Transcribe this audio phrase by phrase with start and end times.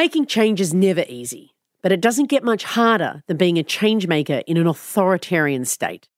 [0.00, 4.06] Making change is never easy, but it doesn't get much harder than being a change
[4.06, 6.08] maker in an authoritarian state.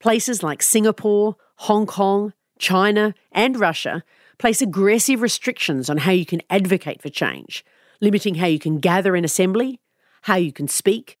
[0.00, 4.02] Places like Singapore, Hong Kong, China, and Russia
[4.40, 7.64] place aggressive restrictions on how you can advocate for change,
[8.00, 9.78] limiting how you can gather in assembly,
[10.22, 11.16] how you can speak,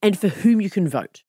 [0.00, 1.24] and for whom you can vote.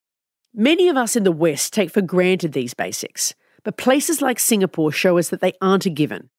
[0.54, 4.92] Many of us in the West take for granted these basics, but places like Singapore
[4.92, 6.30] show us that they aren't a given.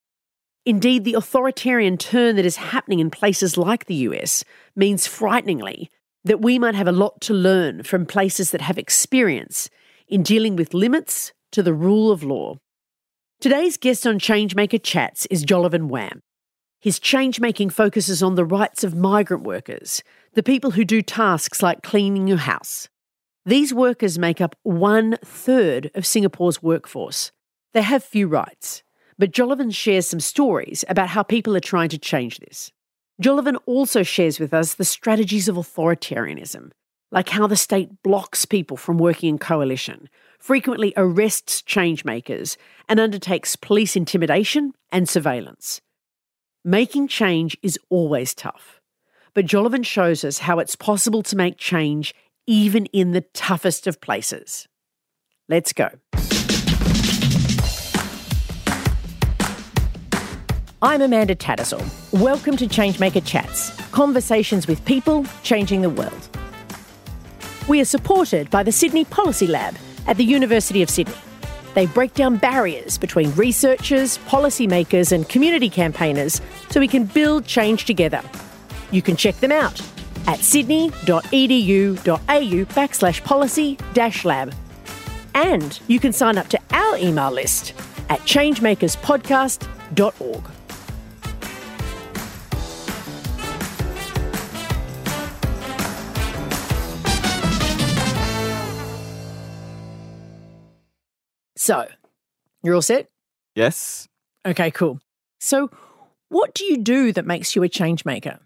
[0.65, 4.43] Indeed, the authoritarian turn that is happening in places like the US
[4.75, 5.91] means frighteningly
[6.23, 9.69] that we might have a lot to learn from places that have experience
[10.07, 12.57] in dealing with limits to the rule of law.
[13.39, 16.21] Today's guest on Changemaker Chats is Jolovan Wham.
[16.81, 20.01] His changemaking focuses on the rights of migrant workers,
[20.33, 22.89] the people who do tasks like cleaning your house.
[23.45, 27.31] These workers make up one third of Singapore's workforce.
[27.73, 28.83] They have few rights,
[29.17, 32.71] but Jolovan shares some stories about how people are trying to change this.
[33.21, 36.71] Jolovan also shares with us the strategies of authoritarianism,
[37.11, 42.57] like how the state blocks people from working in coalition, frequently arrests changemakers,
[42.89, 45.79] and undertakes police intimidation and surveillance.
[46.65, 48.81] Making change is always tough,
[49.33, 52.13] but Jolovan shows us how it's possible to make change
[52.47, 54.67] even in the toughest of places.
[55.47, 55.89] Let's go.
[60.85, 61.83] I'm Amanda Tattersall.
[62.13, 66.29] Welcome to Changemaker Chats, conversations with people changing the world.
[67.67, 71.15] We are supported by the Sydney Policy Lab at the University of Sydney.
[71.73, 76.39] They break down barriers between researchers, policymakers, and community campaigners
[76.69, 78.21] so we can build change together.
[78.91, 79.81] You can check them out
[80.27, 84.53] at sydney.edu.au backslash policy dash lab.
[85.33, 87.73] And you can sign up to our email list
[88.07, 90.54] at changemakerspodcast.org.
[101.65, 101.87] So,
[102.61, 103.09] you're all set?
[103.55, 104.07] Yes.
[104.45, 104.99] Okay, cool.
[105.39, 105.71] So,
[106.29, 108.37] what do you do that makes you a change maker?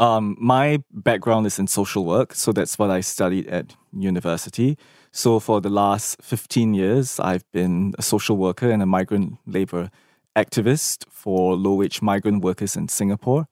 [0.00, 4.76] Um, my background is in social work, so that's what I studied at university.
[5.12, 9.92] So for the last 15 years, I've been a social worker and a migrant labor
[10.34, 13.46] activist for low-wage migrant workers in Singapore.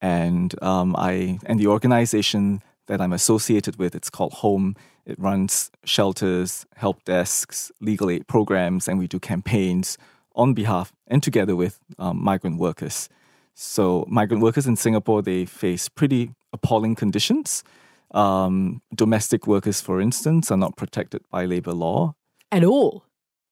[0.00, 4.74] And um, I and the organization that I'm associated with, it's called Home.
[5.08, 9.96] It runs shelters, help desks, legal aid programs, and we do campaigns
[10.34, 13.08] on behalf and together with um, migrant workers.
[13.54, 17.64] So, migrant workers in Singapore they face pretty appalling conditions.
[18.12, 22.14] Um, domestic workers, for instance, are not protected by labor law
[22.52, 23.04] at all.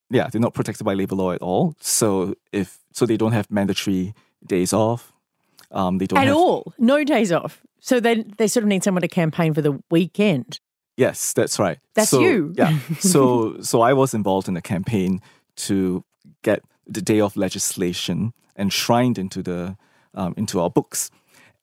[0.09, 1.75] Yeah, they're not protected by labor law at all.
[1.79, 4.13] So, if so, they don't have mandatory
[4.45, 5.11] days off.
[5.71, 6.73] Um, they don't at have, all.
[6.77, 7.61] No days off.
[7.79, 10.59] So they they sort of need someone to campaign for the weekend.
[10.97, 11.77] Yes, that's right.
[11.93, 12.53] That's so, you.
[12.57, 12.77] yeah.
[12.99, 15.21] So so I was involved in a campaign
[15.67, 16.03] to
[16.41, 19.77] get the day of legislation enshrined into the
[20.15, 21.11] um, into our books,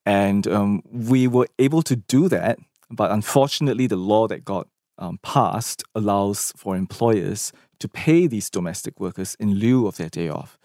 [0.06, 2.58] and um, we were able to do that.
[2.90, 4.68] But unfortunately, the law that got
[4.98, 10.28] um, passed allows for employers to pay these domestic workers in lieu of their day
[10.28, 10.58] off.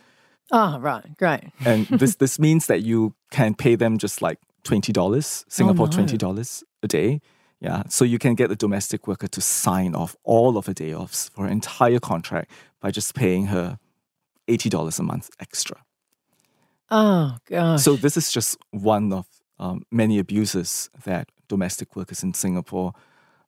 [0.51, 1.45] Ah, oh, right, great.
[1.65, 5.89] and this this means that you can pay them just like twenty dollars, Singapore oh,
[5.89, 5.95] no.
[5.95, 7.21] twenty dollars a day.
[7.61, 10.93] Yeah, so you can get the domestic worker to sign off all of her day
[10.93, 13.79] offs for an entire contract by just paying her
[14.47, 15.77] eighty dollars a month extra.
[16.89, 17.83] Oh gosh!
[17.83, 19.25] So this is just one of
[19.59, 22.93] um, many abuses that domestic workers in Singapore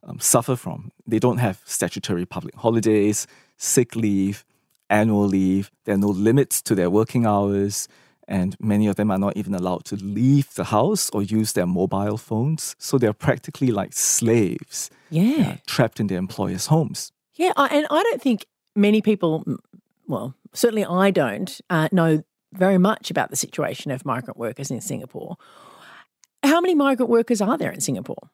[0.03, 0.91] um, suffer from.
[1.07, 4.43] They don't have statutory public holidays, sick leave,
[4.89, 5.71] annual leave.
[5.85, 7.87] There are no limits to their working hours
[8.31, 11.67] and many of them are not even allowed to leave the house or use their
[11.67, 12.77] mobile phones.
[12.79, 14.89] So they're practically like slaves.
[15.09, 15.49] Yeah.
[15.49, 17.11] Uh, trapped in their employers' homes.
[17.35, 17.51] Yeah.
[17.57, 19.43] And I don't think many people,
[20.07, 22.23] well, certainly I don't uh, know
[22.53, 25.35] very much about the situation of migrant workers in Singapore.
[26.41, 28.29] How many migrant workers are there in Singapore?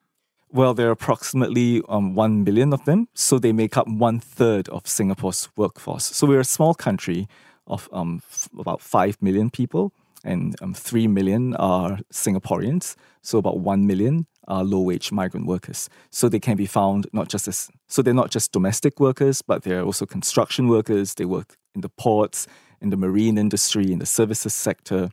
[0.52, 3.08] Well, there are approximately um, 1 million of them.
[3.16, 6.06] So they make up one third of Singapore's workforce.
[6.06, 7.28] So we're a small country
[7.68, 9.92] of um, f- about 5 million people.
[10.24, 12.96] and um, 3 million are Singaporeans.
[13.22, 15.90] So about 1 million are low wage migrant workers.
[16.10, 19.64] So they can be found not just as, so they're not just domestic workers, but
[19.64, 21.14] they're also construction workers.
[21.14, 22.48] They work in the ports,
[22.82, 25.10] in the marine industry, in the services sector.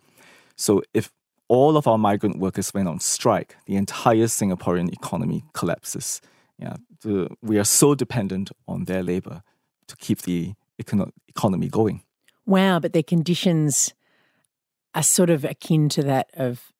[0.56, 1.12] So if
[1.48, 6.20] all of our migrant workers went on strike, the entire Singaporean economy collapses.
[6.58, 9.42] Yeah, the, we are so dependent on their labor
[9.88, 12.02] to keep the econo- economy going.
[12.46, 13.94] Wow, but their conditions
[14.94, 16.72] are sort of akin to that of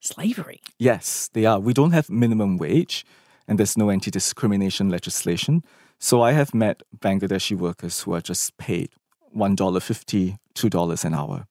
[0.00, 0.60] slavery.
[0.78, 1.58] Yes, they are.
[1.58, 3.04] We don't have minimum wage
[3.48, 5.62] and there's no anti discrimination legislation.
[5.98, 8.90] So I have met Bangladeshi workers who are just paid
[9.34, 11.46] $1.50, $2 an hour.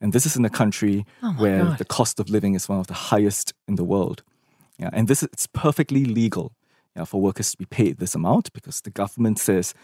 [0.00, 1.78] And this is in a country Oh where God.
[1.78, 4.22] the cost of living is one of the highest in the world.
[4.78, 6.52] Yeah, and this is it's perfectly legal
[6.94, 9.74] yeah, for workers to be paid this amount because the government says,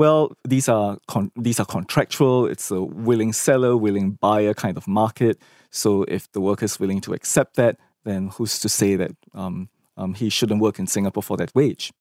[0.00, 2.46] well, these are con- these are contractual.
[2.46, 5.36] It's a willing seller, willing buyer kind of market.
[5.70, 9.68] So if the worker is willing to accept that, then who's to say that um,
[9.98, 11.92] um, he shouldn't work in Singapore for that wage?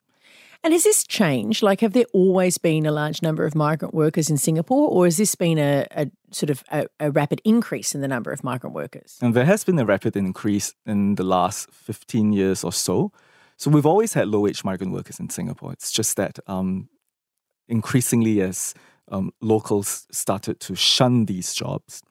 [0.64, 1.62] And has this changed?
[1.62, 5.18] Like, have there always been a large number of migrant workers in Singapore, or has
[5.18, 8.74] this been a, a sort of a, a rapid increase in the number of migrant
[8.74, 9.18] workers?
[9.22, 13.12] And there has been a rapid increase in the last 15 years or so.
[13.58, 15.74] So we've always had low wage migrant workers in Singapore.
[15.74, 16.88] It's just that um,
[17.70, 18.74] increasingly, as
[19.10, 22.04] um, locals started to shun these jobs,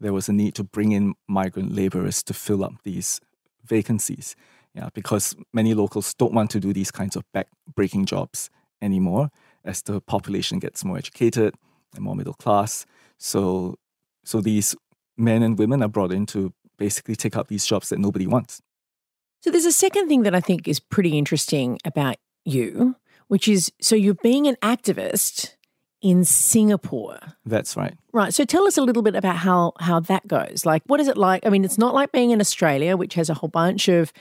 [0.00, 3.20] there was a need to bring in migrant laborers to fill up these
[3.64, 4.36] vacancies.
[4.74, 8.50] Yeah, because many locals don't want to do these kinds of back-breaking jobs
[8.82, 9.30] anymore
[9.64, 11.54] as the population gets more educated
[11.94, 12.84] and more middle class.
[13.16, 13.76] So,
[14.24, 14.74] so these
[15.16, 18.60] men and women are brought in to basically take up these jobs that nobody wants.
[19.42, 22.93] So there's a second thing that I think is pretty interesting about you,
[23.28, 25.54] which is so you're being an activist
[26.02, 27.18] in Singapore.
[27.46, 27.94] That's right.
[28.12, 28.34] Right.
[28.34, 30.66] So tell us a little bit about how how that goes.
[30.66, 31.46] Like what is it like?
[31.46, 34.12] I mean, it's not like being in Australia, which has a whole bunch of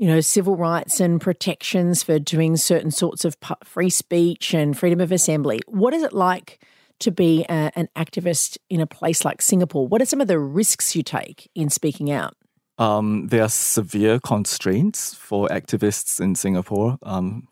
[0.00, 4.98] you know, civil rights and protections for doing certain sorts of free speech and freedom
[4.98, 5.60] of assembly.
[5.66, 6.58] What is it like
[7.00, 9.86] to be a, an activist in a place like Singapore?
[9.86, 12.34] What are some of the risks you take in speaking out?
[12.78, 16.96] Um, there are severe constraints for activists in Singapore.
[17.02, 17.48] Um,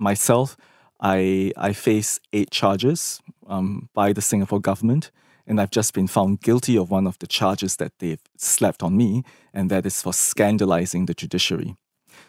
[0.00, 0.56] myself,
[1.00, 5.10] I I face eight charges um, by the Singapore government,
[5.46, 8.96] and I've just been found guilty of one of the charges that they've slapped on
[8.96, 11.76] me, and that is for scandalizing the judiciary.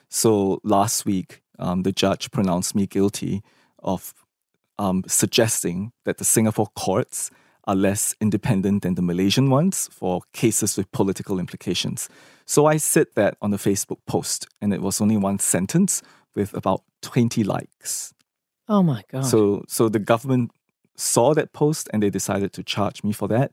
[0.10, 3.42] So last week, um, the judge pronounced me guilty
[3.80, 4.14] of
[4.78, 7.32] um, suggesting that the Singapore courts
[7.66, 12.10] are less independent than the Malaysian ones for cases with political implications.
[12.46, 16.02] So I said that on a Facebook post, and it was only one sentence
[16.36, 18.14] with about 20 likes.
[18.68, 19.26] Oh my god!
[19.26, 20.52] So, so the government
[20.96, 23.52] saw that post and they decided to charge me for that.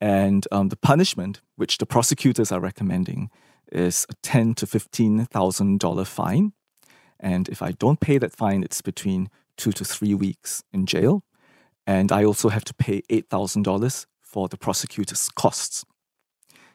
[0.00, 3.30] And um, the punishment, which the prosecutors are recommending,
[3.70, 6.52] is a ten to fifteen thousand dollar fine.
[7.20, 11.24] And if I don't pay that fine, it's between two to three weeks in jail.
[11.86, 15.84] And I also have to pay eight thousand dollars for the prosecutor's costs.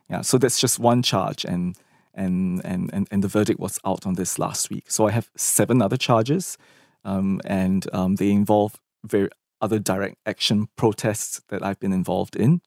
[0.09, 1.77] Yeah, so that's just one charge, and
[2.13, 4.91] and and and, and the verdict was out on this last week.
[4.91, 6.57] So I have seven other charges,
[7.03, 9.29] um, and um, they involve very
[9.61, 12.61] other direct action protests that I've been involved in.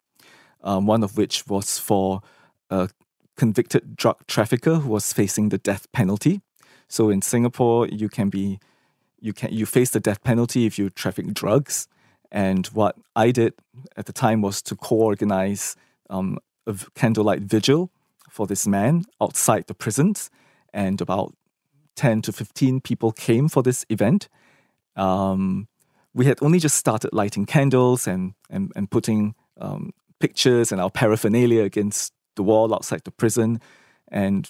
[0.62, 2.21] Um, one of which was for
[2.71, 2.89] a
[3.37, 6.41] convicted drug trafficker who was facing the death penalty.
[6.89, 8.61] So in Singapore, you can be
[9.20, 11.89] you can you face the death penalty if you traffic drugs.
[12.31, 13.55] And what I did
[13.96, 15.77] at the time was to co-organize
[16.08, 17.91] um, a candlelight vigil
[18.32, 20.31] for this man outside the prisons,
[20.72, 21.34] and about
[21.94, 24.29] ten to fifteen people came for this event.
[24.96, 25.69] Um,
[26.15, 30.91] we had only just started lighting candles and and, and putting um, pictures and our
[30.91, 33.60] paraphernalia against the wall outside the prison,
[34.08, 34.48] and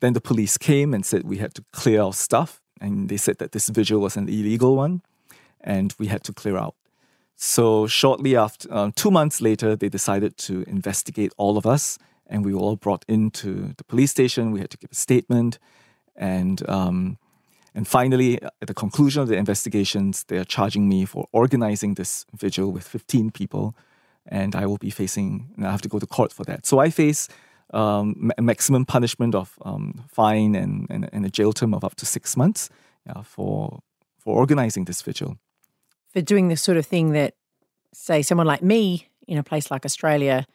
[0.00, 3.38] then the police came and said we had to clear our stuff, and they said
[3.38, 5.00] that this vigil was an illegal one,
[5.60, 6.74] and we had to clear out.
[7.38, 12.44] So shortly after, um, two months later, they decided to investigate all of us, and
[12.44, 14.52] we were all brought into the police station.
[14.52, 15.58] We had to give a statement,
[16.14, 17.18] and um,
[17.74, 22.24] and finally, at the conclusion of the investigations, they are charging me for organizing this
[22.34, 23.76] vigil with 15 people,
[24.26, 25.54] and I will be facing.
[25.58, 26.66] I have to go to court for that.
[26.66, 27.28] So I face
[27.72, 31.96] um, ma- maximum punishment of um, fine and, and and a jail term of up
[31.96, 32.70] to six months
[33.06, 33.80] yeah, for
[34.18, 35.38] for organizing this vigil.
[36.12, 37.34] For doing the sort of thing that,
[37.92, 40.46] say, someone like me in a place like Australia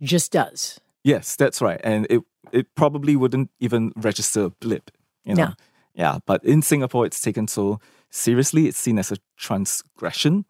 [0.00, 0.80] just does.
[1.04, 1.80] Yes, that's right.
[1.84, 4.90] And it it probably wouldn't even register a blip.
[5.24, 5.44] You know?
[5.44, 5.54] No.
[5.94, 6.18] Yeah.
[6.26, 10.44] But in Singapore it's taken so seriously, it's seen as a transgression.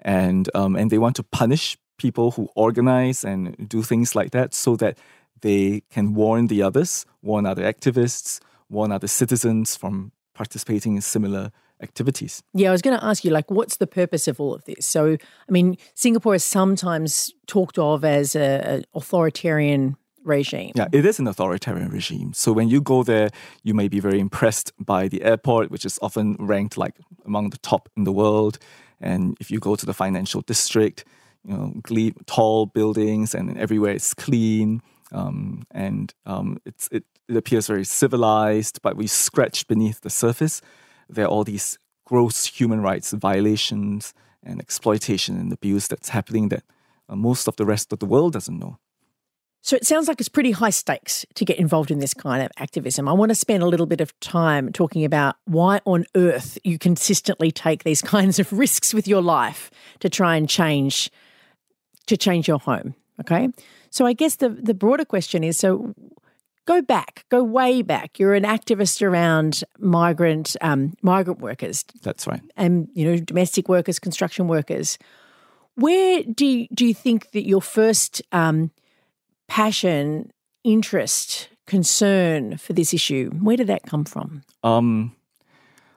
[0.00, 4.54] And um, and they want to punish people who organize and do things like that
[4.54, 4.96] so that
[5.40, 11.50] they can warn the others, warn other activists, warn other citizens from participating in similar
[11.82, 12.42] activities.
[12.54, 14.86] Yeah, I was going to ask you, like, what's the purpose of all of this?
[14.86, 15.16] So,
[15.48, 20.72] I mean, Singapore is sometimes talked of as an authoritarian regime.
[20.74, 22.32] Yeah, it is an authoritarian regime.
[22.34, 23.30] So when you go there,
[23.62, 26.94] you may be very impressed by the airport, which is often ranked like
[27.24, 28.58] among the top in the world.
[29.00, 31.04] And if you go to the financial district,
[31.44, 34.82] you know, tall buildings and everywhere it's clean.
[35.12, 40.60] Um, and um, it's, it, it appears very civilized, but we scratch beneath the surface.
[41.08, 46.62] There are all these gross human rights violations and exploitation and abuse that's happening that
[47.08, 48.78] uh, most of the rest of the world doesn't know.
[49.60, 52.50] So it sounds like it's pretty high stakes to get involved in this kind of
[52.56, 53.08] activism.
[53.08, 56.78] I want to spend a little bit of time talking about why on earth you
[56.78, 61.10] consistently take these kinds of risks with your life to try and change
[62.06, 62.94] to change your home.
[63.20, 63.50] Okay.
[63.90, 65.94] So I guess the the broader question is so
[66.68, 68.18] go back, go way back.
[68.18, 71.84] You're an activist around migrant um, migrant workers.
[72.02, 72.42] That's right.
[72.56, 74.98] And you know domestic workers, construction workers.
[75.74, 78.72] Where do you, do you think that your first um,
[79.46, 80.30] passion,
[80.64, 83.30] interest, concern for this issue?
[83.30, 84.42] Where did that come from?
[84.62, 85.14] Um,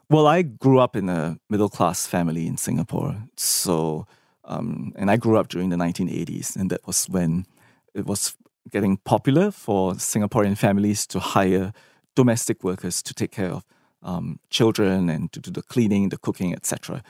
[0.09, 3.23] well, I grew up in a middle class family in Singapore.
[3.37, 4.05] So,
[4.45, 7.47] um, and I grew up during the 1980s, and that was when
[7.95, 8.35] it was
[8.69, 11.73] getting popular for Singaporean families to hire
[12.15, 13.65] domestic workers to take care of
[14.03, 17.03] um, children and to do the cleaning, the cooking, etc.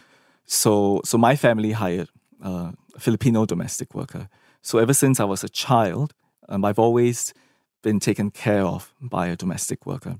[0.45, 2.09] So, so my family hired
[2.41, 4.29] a Filipino domestic worker.
[4.61, 6.13] So ever since I was a child,
[6.49, 7.33] um, I've always
[7.81, 10.17] been taken care of by a domestic worker.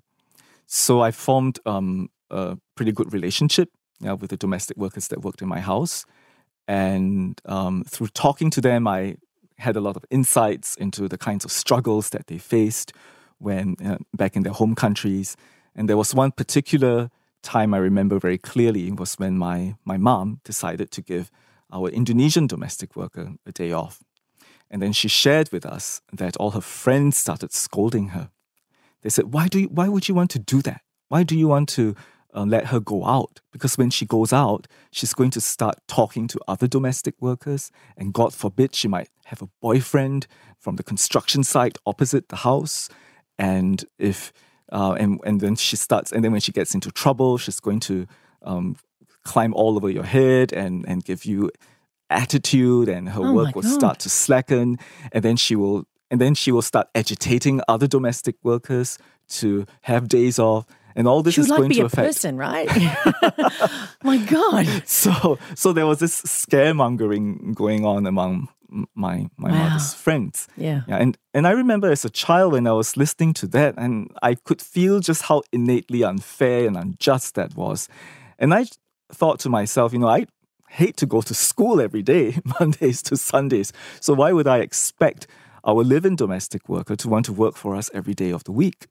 [0.66, 3.70] So I formed um, a pretty good relationship
[4.00, 6.06] with the domestic workers that worked in my house.
[6.68, 9.18] And um, through talking to them, I
[9.62, 12.94] had a lot of insights into the kinds of struggles that they faced
[13.38, 15.36] when uh, back in their home countries.
[15.76, 17.10] And there was one particular
[17.42, 21.32] time I remember very clearly was when my, my mom decided to give
[21.72, 24.04] our Indonesian domestic worker a day off.
[24.70, 28.30] And then she shared with us that all her friends started scolding her.
[29.02, 30.82] They said, "Why do you, why would you want to do that?
[31.10, 31.96] Why do you want to
[32.34, 33.42] uh, let her go out?
[33.52, 38.14] Because when she goes out, she's going to start talking to other domestic workers, and
[38.14, 42.90] God forbid she might have a boyfriend from the construction site opposite the house.
[43.38, 44.32] And if
[44.72, 47.80] uh, and and then she starts, and then when she gets into trouble, she's going
[47.82, 48.08] to
[48.44, 48.76] um,
[49.24, 51.52] climb all over your head and and give you
[52.10, 53.72] attitude and her oh work will God.
[53.72, 54.78] start to slacken
[55.14, 58.98] and then she will and then she will start agitating other domestic workers
[59.30, 62.08] to have days off and all this she is like going be to a affect
[62.08, 62.70] person right
[64.04, 68.48] my god so so there was this scaremongering going on among
[68.96, 69.70] my my wow.
[69.70, 70.82] mother's friends yeah.
[70.88, 74.10] yeah and and i remember as a child when i was listening to that and
[74.22, 77.90] i could feel just how innately unfair and unjust that was
[78.40, 78.66] and i
[79.12, 80.26] thought to myself you know i
[80.72, 83.74] hate to go to school every day, Mondays to Sundays.
[84.00, 85.28] So why would I expect
[85.64, 88.88] our live-in domestic worker to want to work for us every day of the week?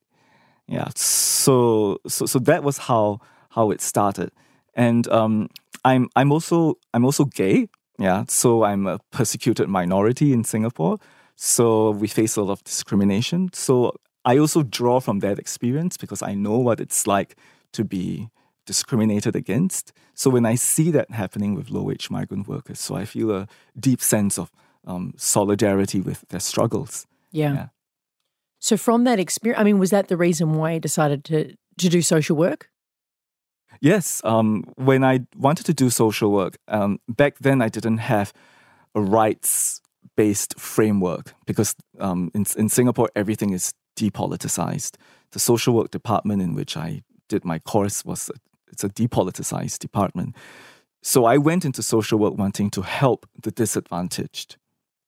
[0.71, 0.89] Yeah.
[0.95, 4.31] So so so that was how how it started.
[4.75, 5.49] And um,
[5.85, 7.69] I'm I'm also I'm also gay.
[7.99, 8.25] Yeah.
[8.29, 10.99] So I'm a persecuted minority in Singapore.
[11.37, 13.51] So we face a lot of discrimination.
[13.53, 17.37] So I also draw from that experience because I know what it's like
[17.73, 18.29] to be
[18.67, 19.93] discriminated against.
[20.15, 23.49] So when I see that happening with low wage migrant workers, so I feel a
[23.79, 24.51] deep sense of
[24.87, 27.07] um, solidarity with their struggles.
[27.33, 27.55] Yeah.
[27.55, 27.67] yeah.
[28.61, 31.89] So from that experience, I mean, was that the reason why you decided to to
[31.89, 32.69] do social work?
[33.81, 34.21] Yes.
[34.25, 38.33] Um, when I wanted to do social work, um, back then I didn't have
[38.95, 39.81] a rights
[40.17, 44.97] based framework because um, in, in Singapore everything is depoliticized.
[45.33, 48.31] The social work department in which I did my course was
[48.71, 50.37] it's a depoliticized department.
[51.03, 54.57] So I went into social work wanting to help the disadvantaged.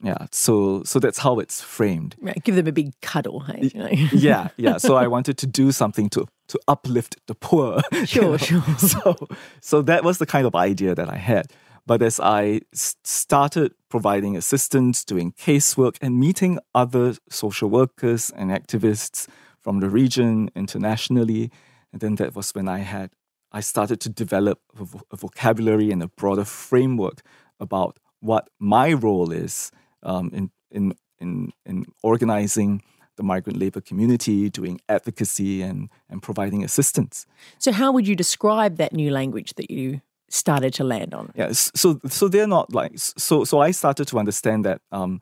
[0.03, 2.17] Yeah, so so that's how it's framed.
[2.21, 3.41] Right, give them a big cuddle.
[3.41, 3.71] Hey?
[4.13, 4.77] yeah, yeah.
[4.83, 7.81] So I wanted to do something to to uplift the poor.
[8.05, 8.37] Sure, you know?
[8.37, 8.79] sure.
[8.79, 9.29] So
[9.61, 11.47] so that was the kind of idea that I had.
[11.87, 19.29] But as I started providing assistance, doing casework, and meeting other social workers and activists
[19.61, 21.51] from the region internationally,
[21.93, 23.11] and then that was when I had
[23.53, 27.23] I started to develop a, a vocabulary and a broader framework
[27.61, 29.71] about what my role is
[30.03, 32.83] um, in, in, in, in organizing
[33.17, 37.27] the migrant labor community, doing advocacy and, and providing assistance.
[37.59, 41.31] So, how would you describe that new language that you started to land on?
[41.35, 43.45] Yeah, so so they're not like so.
[43.45, 45.21] So I started to understand that um,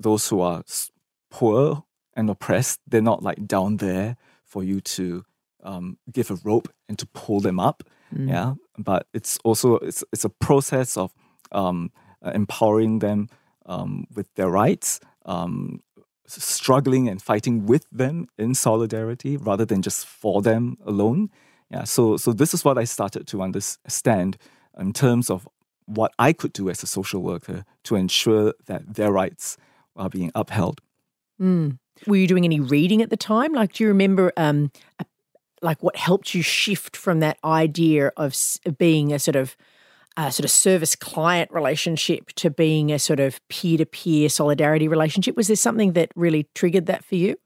[0.00, 0.64] those who are
[1.30, 5.24] poor and oppressed, they're not like down there for you to
[5.62, 7.84] um, give a rope and to pull them up.
[8.14, 8.28] Mm.
[8.28, 11.12] Yeah, but it's also it's it's a process of
[11.52, 11.92] um,
[12.22, 13.28] empowering them
[13.66, 15.80] um, with their rights, um,
[16.26, 21.30] struggling and fighting with them in solidarity rather than just for them alone.
[21.70, 24.36] Yeah, so so this is what I started to understand
[24.78, 25.48] in terms of
[25.86, 29.56] what I could do as a social worker to ensure that their rights
[29.96, 30.80] are being upheld.
[31.40, 31.78] Mm.
[32.06, 33.52] Were you doing any reading at the time?
[33.52, 34.70] Like, do you remember, um,
[35.60, 38.34] like, what helped you shift from that idea of
[38.78, 39.56] being a sort of
[40.16, 44.88] a sort of service client relationship to being a sort of peer to peer solidarity
[44.88, 45.36] relationship?
[45.36, 47.36] Was there something that really triggered that for you?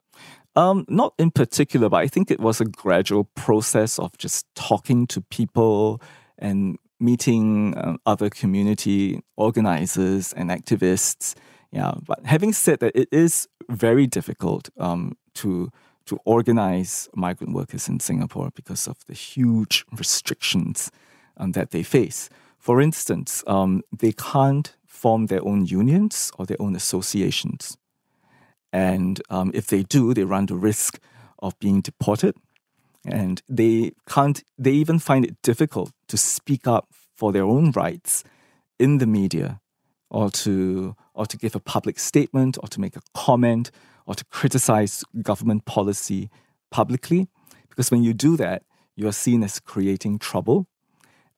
[0.57, 5.07] Um, not in particular, but I think it was a gradual process of just talking
[5.09, 6.01] to people
[6.39, 11.35] and meeting uh, other community organizers and activists.
[11.73, 15.71] Yeah, but having said that, it is very difficult um, to
[16.07, 20.91] to organize migrant workers in Singapore because of the huge restrictions
[21.37, 22.31] um, that they face.
[22.67, 27.79] For instance, um, they can't form their own unions or their own associations.
[28.73, 30.99] And um, if they do, they run the risk
[31.39, 32.35] of being deported.
[33.05, 38.25] And they can't, they even find it difficult to speak up for their own rights
[38.81, 39.61] in the media
[40.11, 43.71] or to, or to give a public statement or to make a comment
[44.07, 46.31] or to criticize government policy
[46.73, 47.29] publicly.
[47.69, 48.65] Because when you do that,
[48.97, 50.67] you are seen as creating trouble.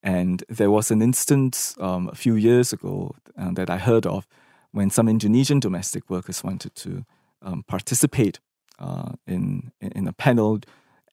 [0.02, 4.26] And there was an instance um, a few years ago uh, that I heard of
[4.72, 7.04] when some Indonesian domestic workers wanted to
[7.42, 8.38] um, participate
[8.78, 10.60] uh, in, in a panel,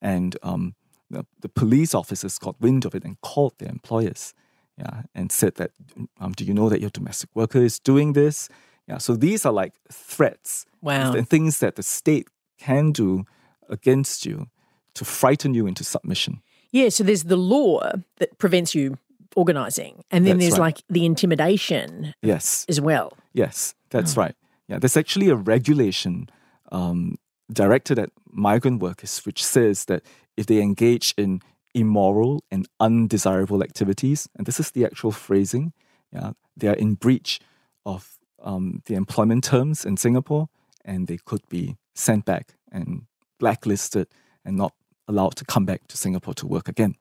[0.00, 0.74] and um,
[1.10, 4.34] the, the, police officers got wind of it and called their employers,
[4.78, 5.72] yeah, and said that,
[6.20, 8.48] um, do you know that your domestic worker is doing this?
[8.86, 12.28] Yeah, so these are like threats, wow, and things that the state
[12.58, 13.24] can do
[13.68, 14.48] against you
[14.94, 16.42] to frighten you into submission.
[16.76, 18.98] Yeah, so there's the law that prevents you
[19.34, 20.74] organizing, and then that's there's right.
[20.74, 23.16] like the intimidation, yes, as well.
[23.32, 24.20] Yes, that's oh.
[24.20, 24.34] right.
[24.68, 26.28] Yeah, there's actually a regulation
[26.70, 27.16] um,
[27.50, 30.02] directed at migrant workers which says that
[30.36, 31.40] if they engage in
[31.74, 35.72] immoral and undesirable activities, and this is the actual phrasing,
[36.12, 37.40] yeah, they are in breach
[37.86, 40.50] of um, the employment terms in Singapore,
[40.84, 43.06] and they could be sent back and
[43.38, 44.08] blacklisted
[44.44, 44.74] and not
[45.08, 46.96] allowed to come back to Singapore to work again.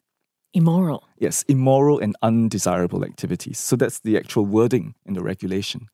[0.53, 1.07] Immoral.
[1.17, 3.59] Yes, immoral and undesirable activities.
[3.59, 5.89] So that's the actual wording in the regulation.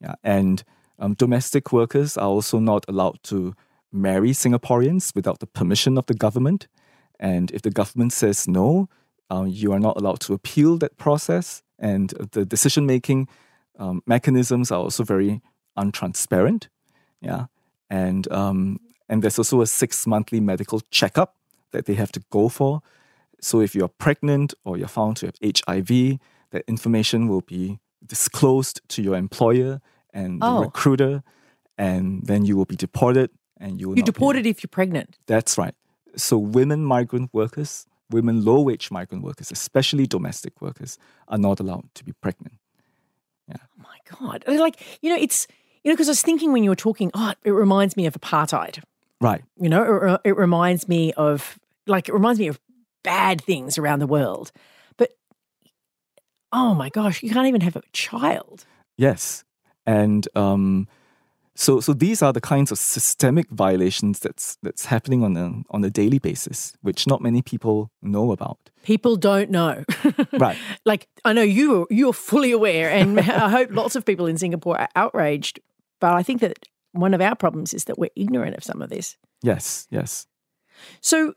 [0.00, 0.62] Yeah, and
[0.98, 3.54] um, domestic workers are also not allowed to
[3.90, 6.68] marry Singaporeans without the permission of the government.
[7.18, 8.88] And if the government says no,
[9.30, 11.62] uh, you are not allowed to appeal that process.
[11.78, 13.28] And the decision making
[13.78, 15.40] um, mechanisms are also very
[15.78, 16.68] untransparent.
[17.20, 17.46] Yeah.
[17.88, 21.36] And, um, and there's also a six monthly medical checkup
[21.72, 22.82] that they have to go for.
[23.40, 26.18] So if you're pregnant or you're found to have HIV,
[26.52, 29.80] that information will be disclosed to your employer
[30.12, 30.60] and oh.
[30.60, 31.22] the recruiter,
[31.76, 33.30] and then you will be deported.
[33.58, 35.18] And you will you're deported be, if you're pregnant.
[35.26, 35.74] That's right.
[36.16, 41.88] So women migrant workers, women low wage migrant workers, especially domestic workers, are not allowed
[41.94, 42.58] to be pregnant.
[43.48, 43.56] Yeah.
[43.60, 44.44] Oh my god!
[44.46, 45.46] Like you know, it's
[45.82, 48.14] you know because I was thinking when you were talking, oh, it reminds me of
[48.14, 48.82] apartheid.
[49.20, 49.42] Right.
[49.56, 52.60] You know, it, it reminds me of like it reminds me of
[53.02, 54.52] bad things around the world.
[54.96, 55.12] But
[56.52, 58.64] oh my gosh, you can't even have a child.
[58.96, 59.44] Yes,
[59.86, 60.88] and um,
[61.54, 65.84] so so these are the kinds of systemic violations that's that's happening on a on
[65.84, 68.58] a daily basis, which not many people know about.
[68.82, 69.84] People don't know,
[70.32, 70.56] right?
[70.84, 74.80] Like I know you you're fully aware, and I hope lots of people in Singapore
[74.80, 75.60] are outraged.
[76.00, 76.58] But I think that
[76.92, 79.16] one of our problems is that we're ignorant of some of this.
[79.42, 80.26] Yes, yes.
[81.00, 81.34] So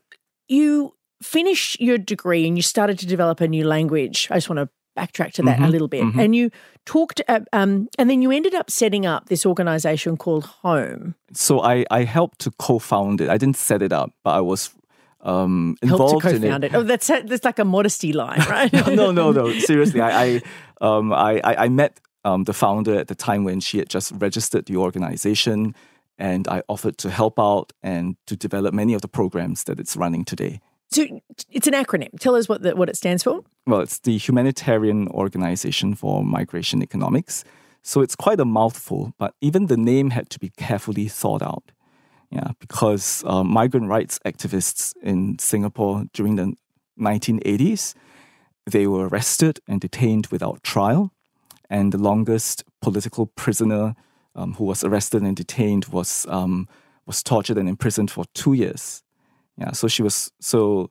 [0.48, 4.28] you finish your degree and you started to develop a new language.
[4.30, 6.02] I just want to backtrack to that mm-hmm, a little bit.
[6.02, 6.20] Mm-hmm.
[6.20, 6.50] And you
[6.84, 11.14] talked, uh, um, and then you ended up setting up this organization called Home.
[11.32, 13.28] So I, I helped to co-found it.
[13.28, 14.70] I didn't set it up, but I was
[15.20, 16.72] um, involved helped to co-found it.
[16.72, 16.74] it.
[16.74, 18.72] Oh, that's that's like a modesty line, right?
[18.72, 19.52] no, no, no.
[19.58, 20.42] Seriously, I I,
[20.80, 24.66] um, I, I met um, the founder at the time when she had just registered
[24.66, 25.74] the organization,
[26.18, 29.96] and I offered to help out and to develop many of the programs that it's
[29.96, 30.60] running today.
[30.90, 31.06] So
[31.50, 32.18] it's an acronym.
[32.20, 33.42] Tell us what the, what it stands for.
[33.66, 37.44] Well, it's the Humanitarian Organization for Migration Economics.
[37.82, 41.72] So it's quite a mouthful, but even the name had to be carefully thought out.
[42.30, 46.54] Yeah, because uh, migrant rights activists in Singapore during the
[46.98, 47.94] 1980s
[48.66, 51.12] they were arrested and detained without trial.
[51.70, 53.94] And the longest political prisoner
[54.36, 56.68] um, who was arrested and detained was um,
[57.06, 59.02] was tortured and imprisoned for two years.
[59.58, 60.90] Yeah, so she was so.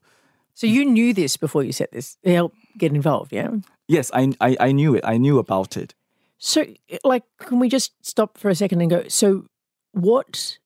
[0.53, 2.17] So you knew this before you said this.
[2.23, 3.51] Help get involved, yeah.
[3.87, 5.05] Yes, I, I I knew it.
[5.05, 5.93] I knew about it.
[6.37, 6.65] So,
[7.03, 9.07] like, can we just stop for a second and go?
[9.07, 9.45] So,
[9.91, 10.57] what,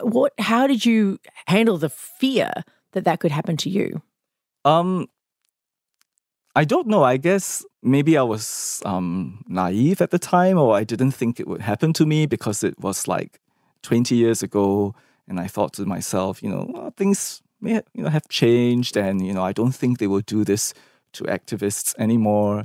[0.00, 2.52] what, how did you handle the fear
[2.92, 4.02] that that could happen to you?
[4.64, 5.08] Um,
[6.56, 7.04] I don't know.
[7.04, 11.46] I guess maybe I was um, naive at the time, or I didn't think it
[11.46, 13.40] would happen to me because it was like
[13.82, 14.94] 20 years ago.
[15.28, 19.24] And I thought to myself, you know, well, things may you know have changed, and
[19.24, 20.74] you know, I don't think they will do this
[21.12, 22.64] to activists anymore.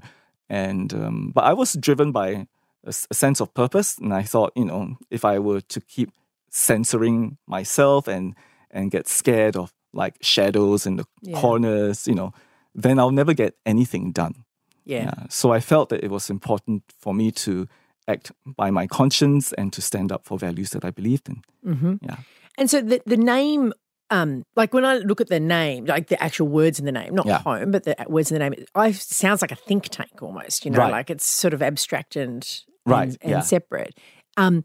[0.50, 2.48] And um, but I was driven by
[2.84, 6.10] a, a sense of purpose, and I thought, you know, if I were to keep
[6.50, 8.34] censoring myself and
[8.72, 11.40] and get scared of like shadows in the Yeah.
[11.40, 12.34] corners, you know,
[12.76, 14.44] then I'll never get anything done.
[14.84, 15.14] Yeah.
[15.30, 17.68] So I felt that it was important for me to
[18.08, 21.42] act by my conscience and to stand up for values that I believed in.
[21.66, 21.96] Mm-hmm.
[22.02, 22.18] Yeah.
[22.58, 23.74] And so the the name,
[24.12, 27.16] um, like when I look at the name, like the actual words in the name,
[27.16, 27.40] not Yeah.
[27.40, 30.66] home, but the words in the name, I sounds like a think tank almost.
[30.66, 30.92] You know, Right.
[30.92, 32.48] like it's sort of abstract and
[32.86, 33.40] Right, and, and yeah.
[33.42, 33.98] separate.
[34.38, 34.64] Um,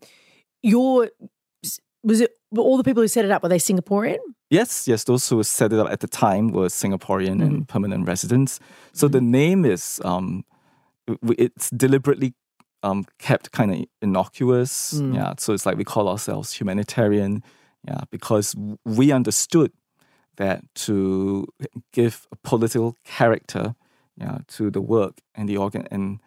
[0.63, 1.09] your
[2.05, 4.19] was it were all the people who set it up were they Singaporean?
[4.51, 8.59] Yes, yes, those who set it up at the time were Singaporean and permanent residents.
[8.93, 10.45] So the name is um,
[11.23, 12.35] it's deliberately
[12.83, 14.93] um, kept kind of innocuous.
[15.15, 17.45] Yeah, so it's like we call ourselves humanitarian.
[17.87, 19.73] Yeah, because we understood
[20.37, 21.47] that to
[21.93, 23.75] give a political character
[24.17, 26.19] yeah, to the work and the organ and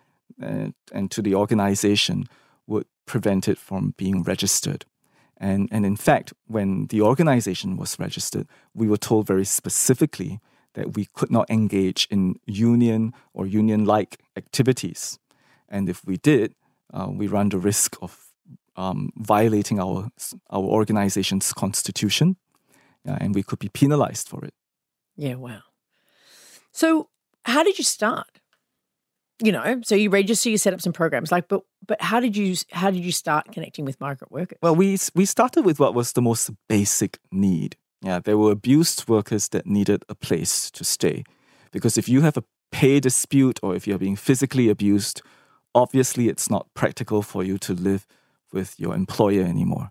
[0.41, 2.25] and, and to the organization
[2.67, 4.85] would prevent it from being registered.
[5.43, 10.39] And, and in fact, when the organization was registered, we were told very specifically
[10.73, 15.19] that we could not engage in union or union like activities.
[15.67, 16.55] And if we did,
[16.93, 18.29] uh, we run the risk of
[18.77, 20.09] um, violating our,
[20.49, 22.37] our organization's constitution,
[23.05, 24.53] uh, and we could be penalized for it.
[25.17, 25.63] Yeah, wow.
[26.71, 27.09] So
[27.43, 28.39] how did you start?
[29.43, 32.37] You know, so you register, you set up some programs, like, but but how did
[32.37, 34.57] you how did you start connecting with migrant workers?
[34.61, 37.75] Well, we we started with what was the most basic need.
[38.01, 41.25] Yeah, there were abused workers that needed a place to stay,
[41.73, 45.21] because if you have a pay dispute or if you're being physically abused,
[45.75, 48.07] obviously it's not practical for you to live
[48.53, 49.89] with your employer anymore.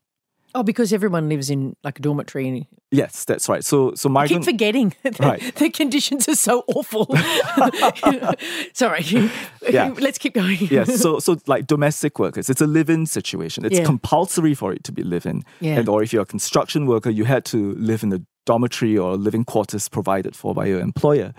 [0.55, 2.49] Oh, because everyone lives in like a dormitory.
[2.49, 3.65] And Yes, that's right.
[3.65, 5.55] So so I keep forgetting that Right.
[5.57, 7.07] the conditions are so awful.
[8.75, 9.05] Sorry.
[9.71, 9.95] Yeah.
[9.97, 10.59] Let's keep going.
[10.71, 13.65] yes, so so like domestic workers, it's a live-in situation.
[13.65, 13.85] It's Yeah.
[13.85, 15.45] compulsory for it to be live-in.
[15.61, 15.79] Yeah.
[15.79, 19.17] And or if you're a construction worker, you had to live in a dormitory or
[19.17, 21.33] living quarters provided for by your employer.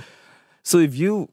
[0.63, 1.27] So if you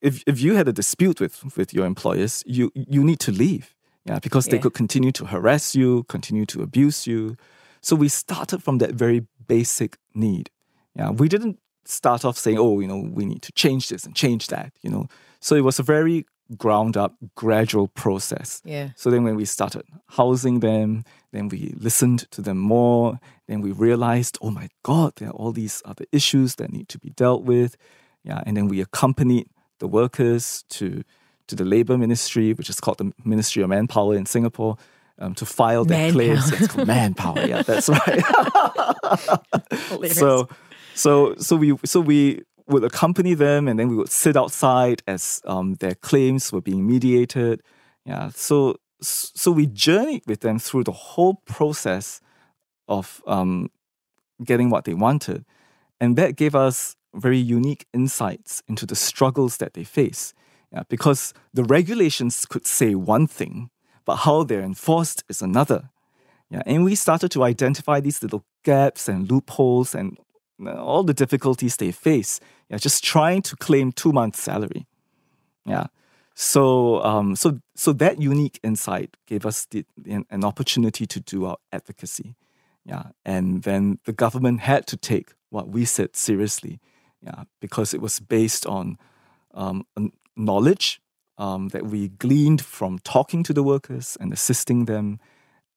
[0.00, 3.71] if if you had a dispute with with your employers, you you need to leave.
[4.04, 7.36] Yeah, because they could continue to harass you, continue to abuse you.
[7.80, 10.50] So we started from that very basic need.
[10.96, 14.14] Yeah, we didn't start off saying, "Oh, you know, we need to change this and
[14.14, 15.06] change that." You know,
[15.40, 18.60] so it was a very ground up, gradual process.
[18.64, 18.90] Yeah.
[18.96, 23.20] So then when we started housing them, then we listened to them more.
[23.46, 26.98] Then we realized, oh my God, there are all these other issues that need to
[26.98, 27.76] be dealt with.
[28.24, 28.42] Yeah.
[28.46, 31.02] And then we accompanied the workers to
[31.52, 34.76] to the labor ministry, which is called the Ministry of Manpower in Singapore,
[35.18, 36.50] um, to file their claims.
[36.50, 36.64] Manpower.
[36.64, 37.46] It's called manpower.
[37.46, 38.22] Yeah, that's right.
[40.12, 40.48] So
[40.94, 45.42] so so we so we would accompany them and then we would sit outside as
[45.44, 47.60] um, their claims were being mediated
[48.06, 52.20] yeah so so we journeyed with them through the whole process
[52.86, 53.68] of um,
[54.44, 55.44] getting what they wanted
[56.00, 60.32] and that gave us very unique insights into the struggles that they face
[60.72, 63.70] yeah, because the regulations could say one thing
[64.04, 65.90] but how they're enforced is another
[66.52, 70.18] yeah, and we started to identify these little gaps and loopholes and
[70.66, 72.40] all the difficulties they face.
[72.68, 74.86] Yeah, just trying to claim two months' salary.
[75.64, 75.86] Yeah,
[76.34, 81.46] so um, so so that unique insight gave us the, an, an opportunity to do
[81.46, 82.34] our advocacy.
[82.84, 86.80] Yeah, and then the government had to take what we said seriously.
[87.22, 88.98] Yeah, because it was based on
[89.54, 89.86] um,
[90.36, 91.00] knowledge
[91.38, 95.18] um, that we gleaned from talking to the workers and assisting them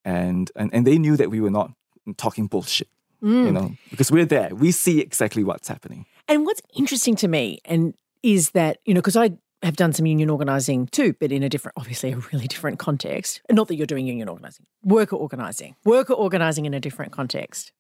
[0.03, 1.71] and and, and they knew that we were not
[2.17, 2.87] talking bullshit
[3.21, 7.59] you know because we're there we see exactly what's happening And what's interesting to me
[7.65, 11.43] and is that, you know, because I have done some union organising too, but in
[11.43, 13.41] a different, obviously a really different context.
[13.47, 17.71] And not that you're doing union organising, worker organising, worker organising in a different context.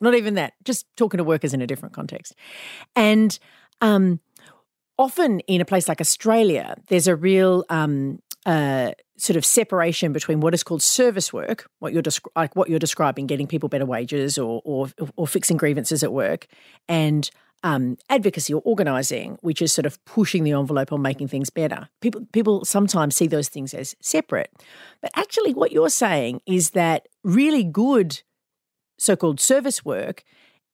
[0.00, 2.34] Not even that, just talking to workers in a different context.
[2.94, 3.36] And
[3.80, 4.20] um,
[4.98, 10.40] often in a place like Australia, there's a real um, uh, sort of separation between
[10.40, 12.02] what is called service work, what you're
[12.36, 16.46] like what you're describing, getting people better wages or or, or fixing grievances at work,
[16.88, 17.30] and
[17.62, 21.88] um, advocacy or organising, which is sort of pushing the envelope on making things better.
[22.00, 24.50] People people sometimes see those things as separate,
[25.00, 28.22] but actually, what you're saying is that really good
[28.98, 30.24] so-called service work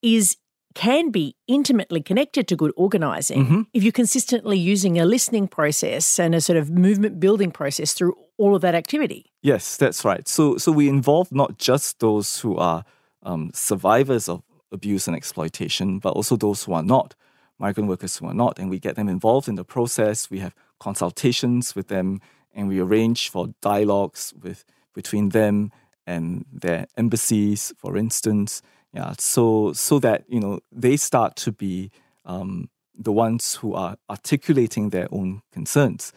[0.00, 0.36] is
[0.74, 3.62] can be intimately connected to good organizing Mm-hmm.
[3.72, 8.14] if you're consistently using a listening process and a sort of movement building process through
[8.38, 9.30] all of that activity.
[9.42, 10.26] Yes, that's right.
[10.26, 12.84] So, so we involve not just those who are
[13.22, 17.14] um, survivors of abuse and exploitation, but also those who are not,
[17.58, 20.30] migrant workers who are not, and we get them involved in the process.
[20.30, 22.20] We have consultations with them,
[22.52, 25.70] and we arrange for dialogues with between them
[26.06, 28.62] and their embassies, for instance.
[28.94, 31.90] Yeah, so so that you know they start to be
[32.24, 36.12] um, the ones who are articulating their own concerns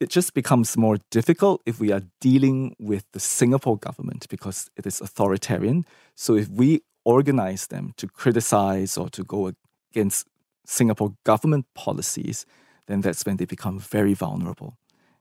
[0.00, 4.86] it just becomes more difficult if we are dealing with the Singapore government because it
[4.86, 5.84] is authoritarian.
[6.14, 9.52] So if we organize them to criticize or to go
[9.92, 10.28] against
[10.64, 12.46] Singapore government policies,
[12.86, 14.76] then that's when they become very vulnerable.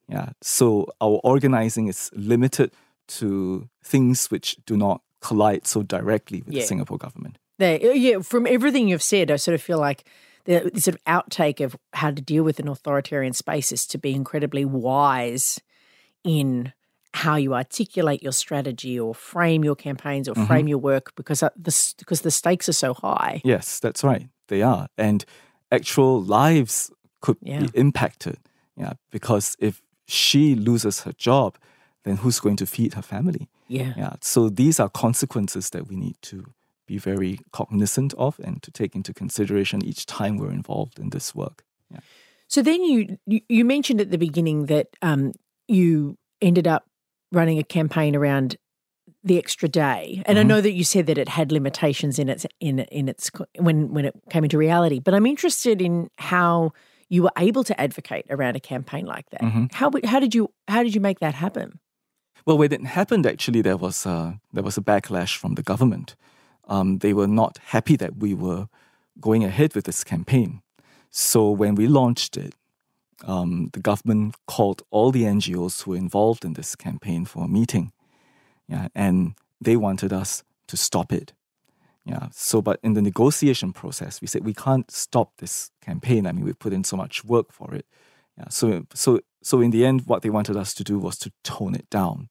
[0.07, 0.29] Yeah.
[0.41, 2.71] So our organizing is limited
[3.07, 6.61] to things which do not collide so directly with Yeah.
[6.61, 7.37] the Singapore government.
[7.59, 10.03] There, yeah, from everything you've said, I sort of feel like
[10.45, 13.97] the, the sort of outtake of how to deal with an authoritarian space is to
[13.97, 15.59] be incredibly wise
[16.23, 16.71] in
[17.13, 21.49] how you articulate your strategy or frame your campaigns or frame your work because uh,
[21.55, 23.41] the because the stakes are so high.
[23.43, 24.27] Yes, that's right.
[24.49, 24.87] They are.
[24.97, 25.25] And
[25.71, 27.61] actual lives could Yeah.
[27.61, 28.37] be impacted.
[28.75, 28.93] Yeah.
[29.09, 31.57] Because if she loses her job,
[32.03, 33.49] then who's going to feed her family?
[33.67, 33.93] Yeah.
[33.97, 34.13] Yeah.
[34.21, 36.43] So these are consequences that we need to
[36.87, 41.35] be very cognizant of and to take into consideration each time we're involved in this
[41.35, 41.63] work.
[41.91, 41.99] Yeah.
[42.47, 43.17] So then you
[43.49, 45.33] you, mentioned at the beginning that um,
[45.67, 46.85] you ended up
[47.33, 48.55] running a campaign around
[49.23, 50.47] the extra day, and I Mhm.
[50.47, 54.05] know that you said that it had limitations in its in in its when when
[54.05, 54.99] it came into reality.
[54.99, 56.71] But I'm interested in how
[57.09, 59.41] you were able to advocate around a campaign like that.
[59.41, 59.73] Mhm.
[59.73, 61.79] How how did you how did you make that happen?
[62.47, 66.15] Well, when it happened, actually, there was a, there was a backlash from the government.
[66.69, 68.69] Um, they were not happy that we were
[69.19, 70.61] going ahead with this campaign.
[71.09, 72.55] So when we launched it,
[73.25, 77.49] um, the government called all the NGOs who were involved in this campaign for a
[77.49, 77.91] meeting.
[78.69, 81.33] Yeah, and they wanted us to stop it.
[82.05, 82.29] Yeah.
[82.31, 86.25] So, but in the negotiation process, we said we can't stop this campaign.
[86.25, 87.85] I mean, we put in so much work for it.
[88.37, 88.47] Yeah.
[88.47, 91.75] So, so, so in the end, what they wanted us to do was to tone
[91.75, 92.29] it down.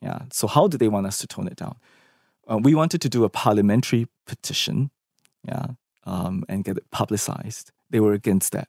[0.00, 0.20] Yeah.
[0.32, 1.76] So, how did they want us to tone it down?
[2.48, 4.90] Uh, we wanted to do a parliamentary petition.
[5.46, 5.66] Yeah.
[6.04, 7.72] Um, and get it publicized.
[7.90, 8.68] They were against that.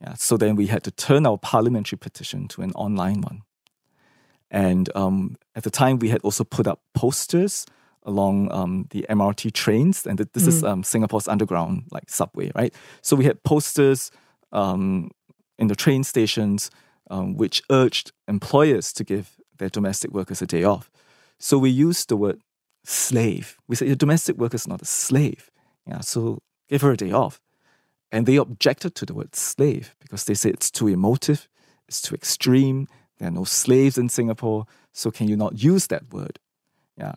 [0.00, 0.14] Yeah.
[0.14, 3.42] So then we had to turn our parliamentary petition to an online one.
[4.50, 7.66] And um, at the time, we had also put up posters
[8.04, 12.72] along um, the MRT trains, and th- this is um, Singapore's underground like subway, right?
[13.02, 14.10] So we had posters
[14.52, 15.10] um,
[15.58, 16.70] in the train stations
[17.10, 20.90] um, which urged employers to give their domestic workers a day off.
[21.38, 22.40] So we used the word
[22.84, 23.56] slave.
[23.68, 25.50] We said, your domestic worker is not a slave.
[25.86, 27.40] Yeah, so give her a day off.
[28.10, 31.48] And they objected to the word slave because they said it's too emotive,
[31.86, 32.88] it's too extreme.
[33.18, 36.38] There are no slaves in Singapore, so can you not use that word?
[36.96, 37.14] Yeah.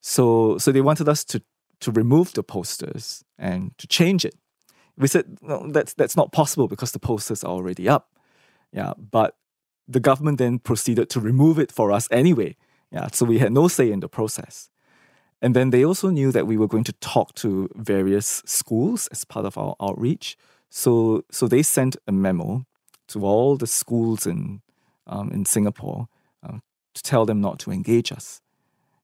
[0.00, 1.42] So so they wanted us to
[1.80, 4.34] to remove the posters and to change it.
[4.96, 8.10] We said no, that's that's not possible because the posters are already up.
[8.72, 9.36] Yeah, but
[9.86, 12.56] the government then proceeded to remove it for us anyway.
[12.90, 14.70] Yeah, so we had no say in the process.
[15.42, 19.24] And then they also knew that we were going to talk to various schools as
[19.24, 20.38] part of our outreach.
[20.70, 22.64] So, so they sent a memo
[23.08, 24.62] to all the schools in,
[25.06, 26.08] um, in Singapore
[26.42, 26.62] um,
[26.94, 28.40] to tell them not to engage us.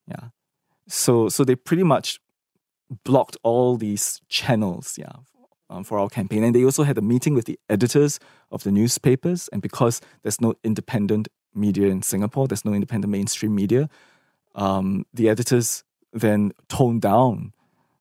[0.07, 0.29] Yeah.
[0.89, 2.21] So, so they pretty much
[3.05, 5.13] blocked all these channels, yeah,
[5.71, 6.45] um, for our campaign.
[6.45, 8.19] And they also had a meeting with the editors
[8.51, 9.49] of the newspapers.
[9.53, 13.89] And because there's no independent media in Singapore, there's no independent mainstream media,
[14.55, 17.53] um, the editors then toned down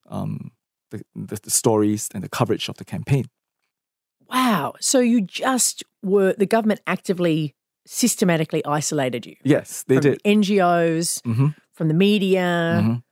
[0.09, 0.51] um,
[0.89, 3.25] the, the, the stories and the coverage of the campaign.
[4.29, 4.73] Wow.
[4.79, 7.53] So you just were the government actively
[7.85, 10.23] systematically isolated you Yes, they from did.
[10.23, 13.03] NGOs, Mhm, from the media mhm.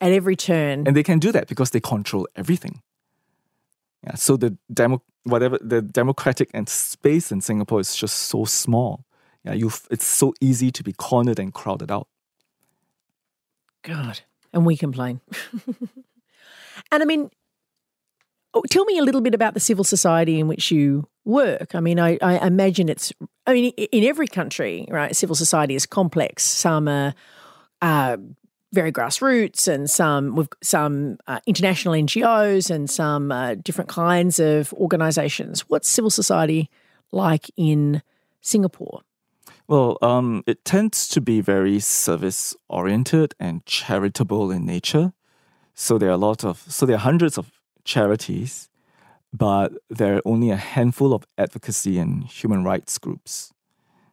[0.00, 0.86] at every turn.
[0.86, 2.82] And they can do that because they control everything.
[4.06, 9.04] Yeah, so the demo, whatever the democratic and space in Singapore is just so small.
[9.44, 12.08] Yeah, you it's so easy to be cornered and crowded out.
[13.82, 14.20] God.
[14.52, 15.20] And we complain.
[16.92, 17.30] and I mean,
[18.54, 21.74] oh, tell me a little bit about the civil society in which you work.
[21.74, 23.12] I mean, I, I imagine it's.
[23.46, 25.14] I mean, in every country, right?
[25.14, 26.42] Civil society is complex.
[26.44, 27.14] Some are.
[27.82, 28.16] Uh,
[28.76, 34.72] very grassroots and some with some uh, international NGOs and some uh, different kinds of
[34.74, 35.62] organizations.
[35.70, 36.68] What's civil society
[37.10, 38.02] like in
[38.42, 39.00] Singapore?
[39.66, 45.14] Well, um, it tends to be very service oriented and charitable in nature.
[45.74, 47.50] So there are a lot of so there are hundreds of
[47.84, 48.68] charities,
[49.32, 53.54] but there are only a handful of advocacy and human rights groups.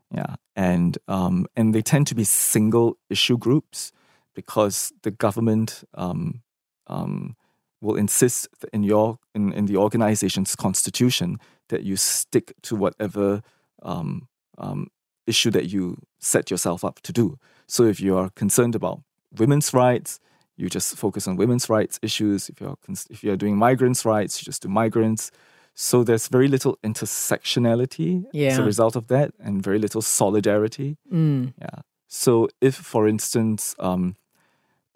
[0.10, 3.92] Yeah, and um, and they tend to be single issue groups
[4.34, 6.42] because the government um,
[6.88, 7.36] um,
[7.82, 11.38] will insist in your in, in the organization's constitution
[11.70, 13.42] that you stick to whatever
[13.82, 14.88] um, um,
[15.28, 17.38] issue that you set yourself up to do.
[17.68, 19.02] So if you are concerned about
[19.38, 20.20] women's rights,
[20.56, 22.50] you just focus on women's rights issues.
[22.50, 22.78] If you're
[23.10, 25.32] if you're doing migrants' rights, you just do migrants.
[25.76, 28.50] So there's very little intersectionality yeah.
[28.50, 30.98] as a result of that, and very little solidarity.
[31.12, 31.54] Mm.
[31.60, 31.82] Yeah.
[32.08, 34.16] So if, for instance, um,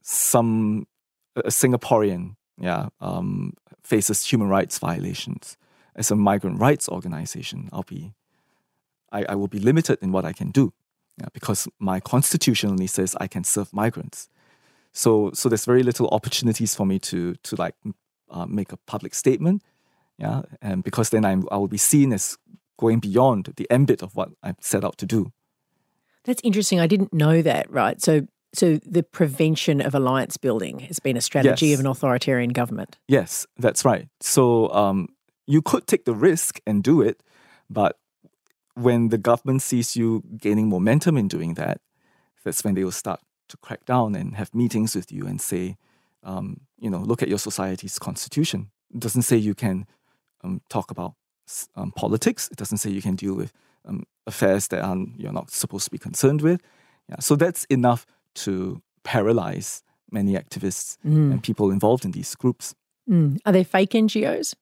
[0.09, 0.87] some
[1.37, 5.57] Singaporean yeah um, faces human rights violations
[5.97, 8.13] as a migrant rights organization, I'll be
[9.11, 10.73] I, I will be limited in what I can do
[11.17, 14.29] yeah, because my constitution only says I can serve migrants.
[14.93, 17.75] So so there's very little opportunities for me to to like
[18.29, 19.63] uh, make a public statement,
[20.17, 22.37] yeah, and because then I'm, I will be seen as
[22.77, 25.31] going beyond the ambit of what I'm set out to do.
[26.25, 26.79] That's interesting.
[26.79, 27.71] I didn't know that.
[27.71, 28.01] Right.
[28.01, 31.75] So so the prevention of alliance building has been a strategy yes.
[31.75, 32.97] of an authoritarian government.
[33.07, 34.07] Yes, that's right.
[34.19, 35.09] So um,
[35.45, 37.21] you could take the risk and do it,
[37.69, 37.99] but
[38.73, 41.81] when the government sees you gaining momentum in doing that,
[42.43, 45.77] that's when they will start to crack down and have meetings with you and say,
[46.23, 48.71] um, you know, look at your society's constitution.
[48.91, 49.85] It doesn't say you can
[50.43, 51.13] um, talk about
[51.75, 52.49] um, politics.
[52.49, 53.53] It doesn't say you can deal with
[53.85, 54.83] um, affairs that
[55.15, 56.59] you're not supposed to be concerned with.
[57.07, 58.05] Yeah, so that's enough
[58.45, 61.31] to paralyze many activists mm.
[61.31, 62.75] and people involved in these groups.
[63.09, 63.39] Mm.
[63.45, 64.55] Are they fake NGOs?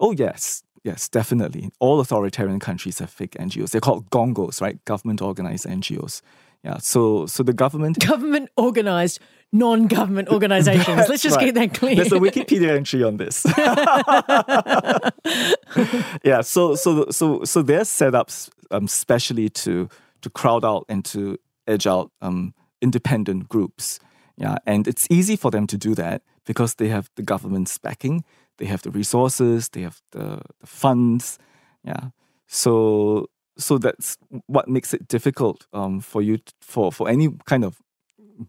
[0.00, 0.62] Oh, yes.
[0.84, 1.70] Yes, definitely.
[1.80, 3.70] All authoritarian countries have fake NGOs.
[3.70, 4.82] They're called gongos, right?
[4.84, 6.22] Government organized NGOs.
[6.62, 6.78] Yeah.
[6.78, 9.20] So so the government government organized
[9.52, 11.08] non-government organizations.
[11.08, 11.46] Let's just right.
[11.46, 11.96] get that clear.
[11.96, 13.44] There's a Wikipedia entry on this.
[16.24, 16.40] yeah.
[16.40, 18.30] So so so so they're set up
[18.70, 19.88] um, specially to
[20.22, 23.98] to crowd out and to edge out um, independent groups.
[24.36, 28.24] Yeah, and it's easy for them to do that because they have the government's backing,
[28.58, 31.38] they have the resources, they have the, the funds.
[31.84, 32.10] Yeah,
[32.46, 37.80] so so that's what makes it difficult um, for you for for any kind of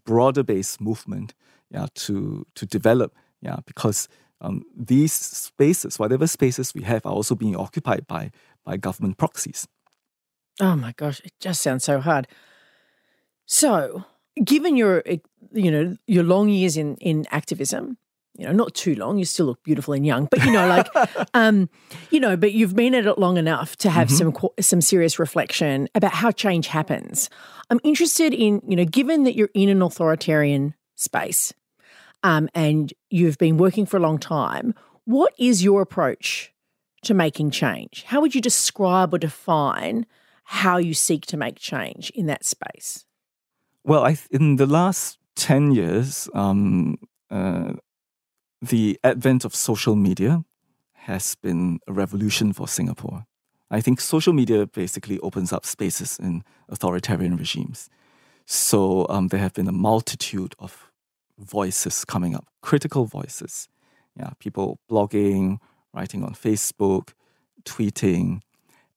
[0.04, 1.34] broader based movement.
[1.70, 3.14] Yeah, to to develop.
[3.40, 4.08] Yeah, because
[4.40, 8.30] um, these spaces, whatever spaces we have, are also being occupied by
[8.64, 9.66] by government proxies.
[10.60, 12.26] Oh my gosh, it just sounds so hard.
[13.46, 14.04] So,
[14.44, 15.02] given your
[15.52, 17.98] you know your long years in in activism,
[18.36, 20.86] you know not too long, you still look beautiful and young, but you know like
[21.34, 21.68] um
[22.10, 24.30] you know, but you've been at it long enough to have mm-hmm.
[24.32, 27.30] some some serious reflection about how change happens.
[27.70, 31.52] I'm interested in you know given that you're in an authoritarian space,
[32.22, 34.74] um, and you've been working for a long time,
[35.04, 36.52] what is your approach
[37.02, 38.04] to making change?
[38.04, 40.06] How would you describe or define
[40.44, 43.04] how you seek to make change in that space?
[43.88, 46.98] Well, I, in the last 10 years, um,
[47.30, 47.72] uh,
[48.60, 50.44] the advent of social media
[50.92, 53.24] has been a revolution for Singapore.
[53.70, 57.88] I think social media basically opens up spaces in authoritarian regimes.
[58.44, 60.92] So um, there have been a multitude of
[61.38, 63.70] voices coming up, critical voices.
[64.14, 65.60] Yeah, people blogging,
[65.94, 67.14] writing on Facebook,
[67.64, 68.42] tweeting,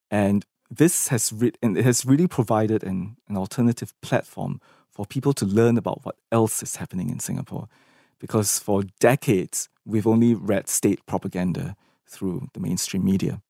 [0.10, 4.60] and this has re- and it has really provided an, an alternative platform
[4.92, 7.68] for people to learn about what else is happening in Singapore.
[8.20, 11.76] Because for decades, we've only read state propaganda
[12.06, 13.42] through the mainstream media.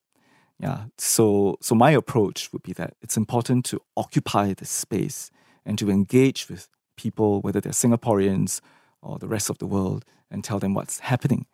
[0.60, 0.86] Yeah.
[0.98, 5.32] So so my approach would be that it's important to occupy the space
[5.66, 8.62] and to engage with people, whether they're Singaporeans
[9.02, 11.48] or the rest of the world, and tell them what's happening.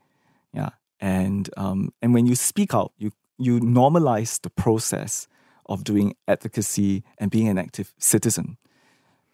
[0.54, 0.72] Yeah.
[1.00, 5.28] And um, and when you speak out, you you normalize the process
[5.68, 8.58] of doing advocacy and being an active citizen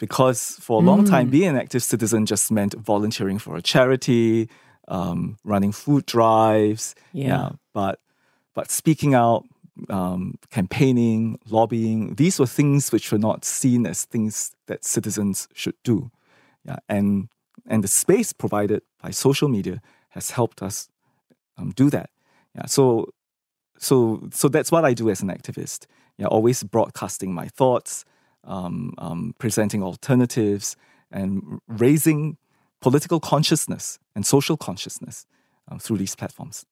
[0.04, 1.10] because for a long mm.
[1.10, 4.49] time, being an active citizen just meant volunteering for a charity,
[4.89, 6.93] um, running food drives.
[7.14, 7.28] Yeah.
[7.28, 7.49] yeah.
[7.74, 8.01] But
[8.54, 9.45] but speaking out,
[9.89, 15.76] um, campaigning, lobbying, these were things which were not seen as things that citizens should
[15.86, 16.12] do.
[16.66, 16.80] Yeah.
[16.89, 17.30] And
[17.66, 20.89] and the space provided by social media has helped us
[21.58, 22.10] um, do that.
[22.56, 23.08] Yeah, so
[23.80, 25.86] so so that's what I do as an activist.
[26.18, 28.04] Yeah, always broadcasting my thoughts,
[28.44, 30.76] um, um, presenting alternatives,
[31.12, 32.38] and raising
[32.82, 35.26] political consciousness and social consciousness
[35.70, 36.66] um, through these platforms.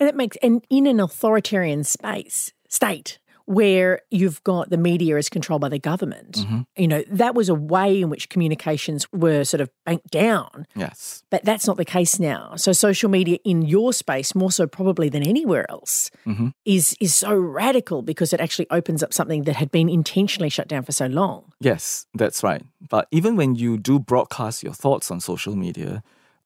[0.00, 3.18] And it makes and in an authoritarian space state
[3.48, 6.60] where you've got the media is controlled by the government, Mm-hmm.
[6.76, 10.66] you know, that was a way in which communications were sort of banked down.
[10.76, 11.24] Yes.
[11.30, 12.56] But that's not the case now.
[12.56, 16.52] So social media in your space, more so probably than anywhere else, Mhm.
[16.66, 20.68] is is so radical because it actually opens up something that had been intentionally shut
[20.68, 21.40] down for so long.
[21.60, 22.62] Yes, that's right.
[22.90, 26.02] But even when you do broadcast your thoughts on social media,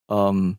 [0.09, 0.59] um,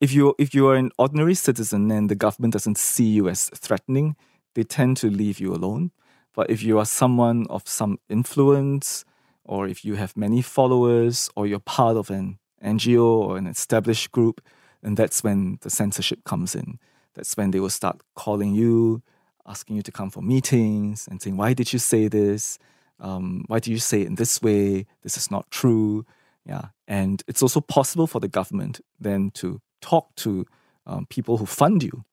[0.00, 3.48] if you if you are an ordinary citizen and the government doesn't see you as
[3.54, 4.16] threatening,
[4.54, 5.90] they tend to leave you alone.
[6.34, 9.04] But if you are someone of some influence,
[9.44, 14.10] or if you have many followers, or you're part of an NGO or an established
[14.10, 14.40] group,
[14.82, 16.78] then that's when the censorship comes in.
[17.14, 19.02] That's when they will start calling you,
[19.46, 22.58] asking you to come for meetings, and saying, "Why did you say this?
[23.00, 24.86] um, why do you say it in this way?
[25.02, 26.06] This is not true.
[26.46, 26.66] Yeah.
[26.86, 30.46] And it's also possible for the government then to talk to
[30.86, 32.04] um, people who fund you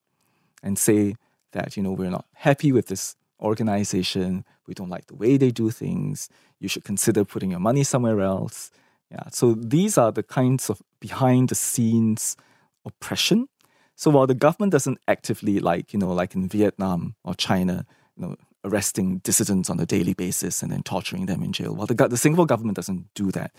[0.64, 1.16] and say
[1.52, 4.46] that, you know, we're not happy with this organization.
[4.68, 6.30] We don't like the way they do things.
[6.60, 8.72] You should consider putting your money somewhere else.
[9.12, 9.30] Yeah.
[9.32, 12.38] So these are the kinds of behind the scenes
[12.86, 13.48] oppression.
[13.96, 17.86] So while the government doesn't actively, like, you know, like in Vietnam or China,
[18.16, 21.76] you know, arresting dissidents on a daily basis and then torturing them in jail.
[21.76, 23.52] Well, the, the Singapore government doesn't do that.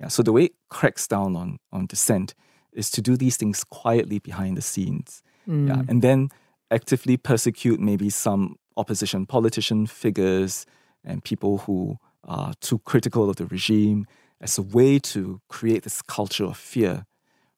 [0.00, 2.34] Yeah, so the way it cracks down on, on dissent
[2.72, 5.22] is to do these things quietly behind the scenes.
[5.48, 5.68] Mm.
[5.68, 6.30] Yeah, and then
[6.70, 10.66] actively persecute maybe some opposition politician figures
[11.04, 14.06] and people who are too critical of the regime
[14.40, 17.06] as a way to create this culture of fear.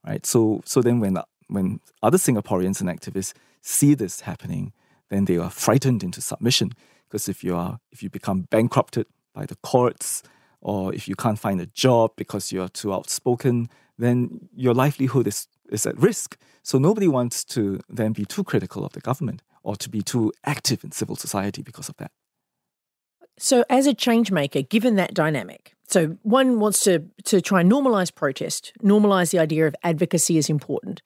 [0.07, 0.27] Right.
[0.27, 4.73] So so then when when other Singaporeans and activists see this happening,
[5.11, 6.73] then they are frightened into submission.
[7.09, 10.23] Because if you are if you become bankrupted by the courts,
[10.61, 15.47] or if you can't find a job because you're too outspoken, then your livelihood is,
[15.73, 16.37] is at risk.
[16.63, 20.33] So nobody wants to then be too critical of the government or to be too
[20.45, 22.11] active in civil society because of that.
[23.39, 27.73] So, as a change maker, given that dynamic, so one wants to to try and
[27.73, 31.03] normalize protest, normalize the idea of advocacy is important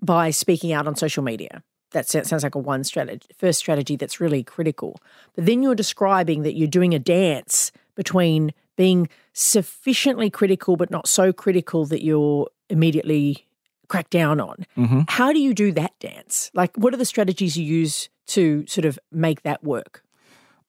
[0.00, 1.62] by speaking out on social media.
[1.90, 5.00] That sounds sounds like a one strategy, first strategy that's really critical.
[5.34, 11.06] But then you're describing that you're doing a dance between being sufficiently critical, but not
[11.06, 13.46] so critical that you're immediately
[13.94, 14.66] cracked down on.
[14.76, 15.08] Mhm.
[15.08, 16.50] How do you do that dance?
[16.52, 20.02] Like, what are the strategies you use to sort of make that work?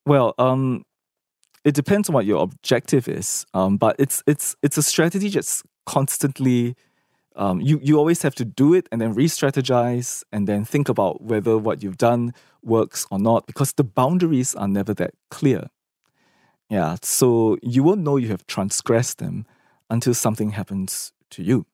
[0.04, 0.84] Well, um,
[1.64, 5.64] it depends on what your objective is, um, but it's it's it's a strategy that's
[5.86, 6.76] constantly.
[7.34, 11.22] Um, you you always have to do it and then re-strategize and then think about
[11.30, 15.68] whether what you've done works or not because the boundaries are never that clear.
[16.70, 19.44] Yeah, so you won't know you have transgressed them
[19.90, 21.66] until something happens to you.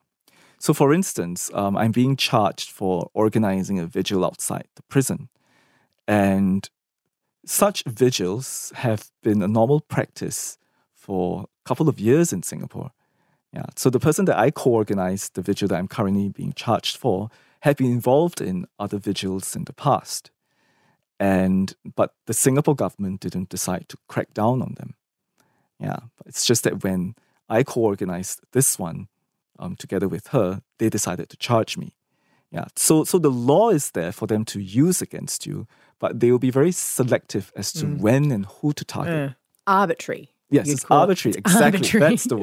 [0.63, 5.29] So, for instance, um, I'm being charged for organizing a vigil outside the prison,
[6.07, 6.71] and
[7.45, 10.59] such vigils have been a normal practice
[10.95, 12.93] for a couple of years in Singapore.
[13.53, 13.67] Yeah.
[13.75, 17.29] So the person that I co-organized the vigil that I'm currently being charged for
[17.63, 20.31] had been involved in other vigils in the past.
[21.19, 24.95] And but the Singapore government didn't decide to crack down on them.
[25.81, 25.99] Yeah.
[26.25, 27.17] It's just that when
[27.49, 29.09] I co-organized this one
[29.59, 31.97] um, together with her, they decided to charge me.
[32.51, 32.67] Yeah.
[32.77, 35.67] So so the law is there for them to use against you,
[35.99, 39.31] but they will be very selective as to when and who to target.
[39.31, 39.33] Uh,
[39.67, 40.35] arbitrary.
[40.51, 41.01] Yes, you'd it's call it.
[41.01, 41.35] arbitrary.
[41.39, 41.65] Exactly.
[41.65, 42.11] Arbitrary.
[42.11, 42.37] That's the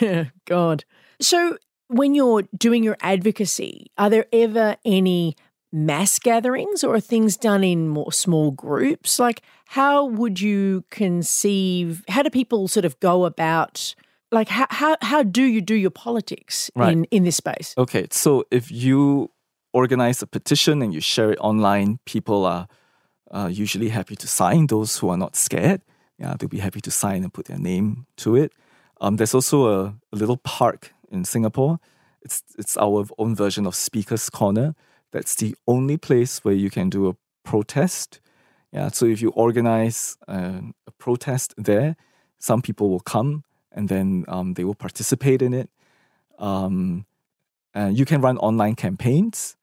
[0.00, 0.30] word.
[0.46, 0.84] God.
[1.18, 1.56] So,
[1.88, 5.34] when you're doing your advocacy, are there ever any
[5.72, 9.18] mass gatherings or are things done in more small groups?
[9.18, 13.94] Like, how would you conceive, how do people sort of go about,
[14.32, 16.92] like, how, how, how do you do your politics Right.
[16.92, 17.74] in, in this space?
[17.76, 19.30] Okay, so if you
[19.72, 22.66] organize a petition and you share it online, people are
[23.30, 24.66] uh, usually happy to sign.
[24.66, 25.82] Those who are not scared,
[26.18, 28.52] yeah, they'll be happy to sign and put their name to it.
[29.00, 31.78] Um, there's also a, a little park in Singapore.
[32.22, 34.74] It's it's our own version of Speaker's Corner.
[35.10, 38.20] That's the only place where you can do a protest.
[38.72, 41.96] Yeah, so if you organize uh, a protest there,
[42.38, 43.42] some people will come
[43.74, 45.70] and then um, they will participate in it.
[46.38, 47.06] Um,
[47.74, 49.56] and you can run online campaigns.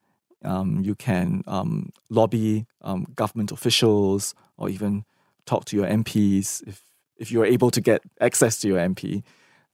[0.44, 5.04] Um, you can um, lobby um, government officials or even
[5.46, 6.82] talk to your MPs if
[7.16, 9.22] if you are able to get access to your MP.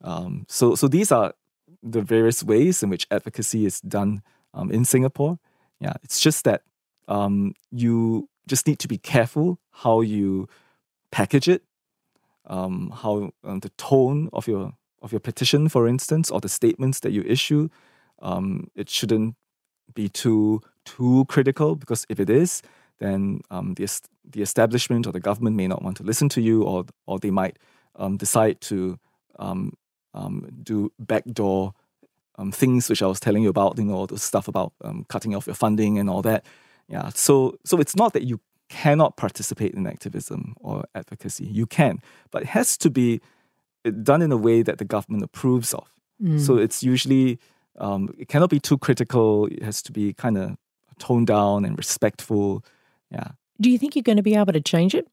[0.02, 1.34] Um, so so these are
[1.82, 4.22] the various ways in which advocacy is done
[4.70, 5.38] in Singapore.
[5.80, 6.62] Yeah, it's just that
[7.70, 10.48] you just need to be careful how you
[11.10, 11.62] package it,
[12.46, 14.72] um, how um, the tone of your
[15.02, 17.68] of your petition, for instance, or the statements that you issue.
[18.20, 19.36] Um, it shouldn't
[19.94, 22.62] be too too critical because if it is,
[22.98, 23.88] then um, the
[24.24, 27.30] the establishment or the government may not want to listen to you, or or they
[27.30, 27.58] might
[27.96, 28.98] um, decide to
[29.38, 29.72] um,
[30.14, 31.74] um, do backdoor
[32.38, 34.72] um, things, which I was telling you about, you know, all the stuff about
[35.08, 36.44] cutting off your funding and all that.
[36.88, 41.44] Yeah, so so it's not that you cannot participate in activism or advocacy.
[41.44, 42.00] You can,
[42.30, 43.20] but it has to be
[43.84, 45.88] uh, done in a way that the government approves of.
[46.22, 46.40] Mm.
[46.40, 47.38] So it's usually
[47.78, 49.46] um, it cannot be too critical.
[49.46, 50.56] It has to be kind of
[50.98, 52.64] toned down and respectful.
[53.10, 53.28] Yeah.
[53.60, 55.06] Do you think you're going to be able to change it?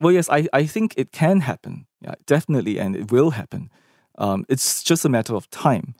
[0.00, 1.86] Well, yes, I, I think it can happen.
[2.00, 3.70] Yeah, definitely, and it will happen.
[4.18, 5.94] Um, it's just a matter of time.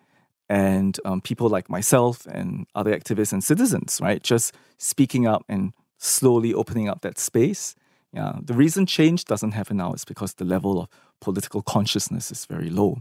[0.48, 5.72] And um, people like myself and other activists and citizens, right, just speaking up and
[5.98, 7.74] slowly opening up that space.
[8.12, 10.88] Yeah, the reason change doesn't happen now is because the level of
[11.20, 12.98] political consciousness is very low.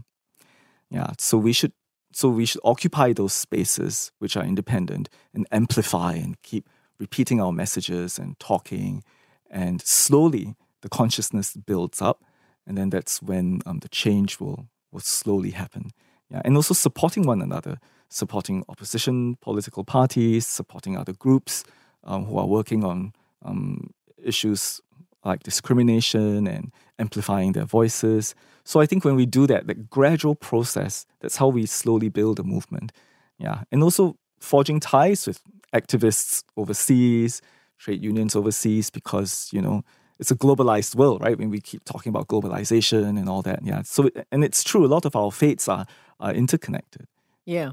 [0.90, 1.72] Yeah, so we should
[2.12, 6.68] so we should occupy those spaces which are independent and amplify and keep
[6.98, 9.02] repeating our messages and talking,
[9.50, 12.24] and slowly the consciousness builds up,
[12.66, 15.90] and then that's when um, the change will will slowly happen.
[16.30, 17.78] Yeah, and also supporting one another,
[18.08, 21.64] supporting opposition political parties, supporting other groups
[22.06, 23.12] um, who are working on
[23.44, 23.90] um,
[24.22, 24.80] issues
[25.24, 28.34] like discrimination and amplifying their voices.
[28.64, 32.40] So I think when we do that, the gradual process, that's how we slowly build
[32.40, 32.92] a movement.
[33.38, 35.40] Yeah, and also forging ties with
[35.74, 37.42] activists overseas,
[37.78, 39.82] trade unions overseas, because you know
[40.18, 41.38] it's a globalized world, right?
[41.38, 43.82] When we keep talking about globalization and all that, yeah.
[43.82, 45.86] So and it's true, a lot of our fates are
[46.18, 47.06] are interconnected.
[47.44, 47.72] Yeah.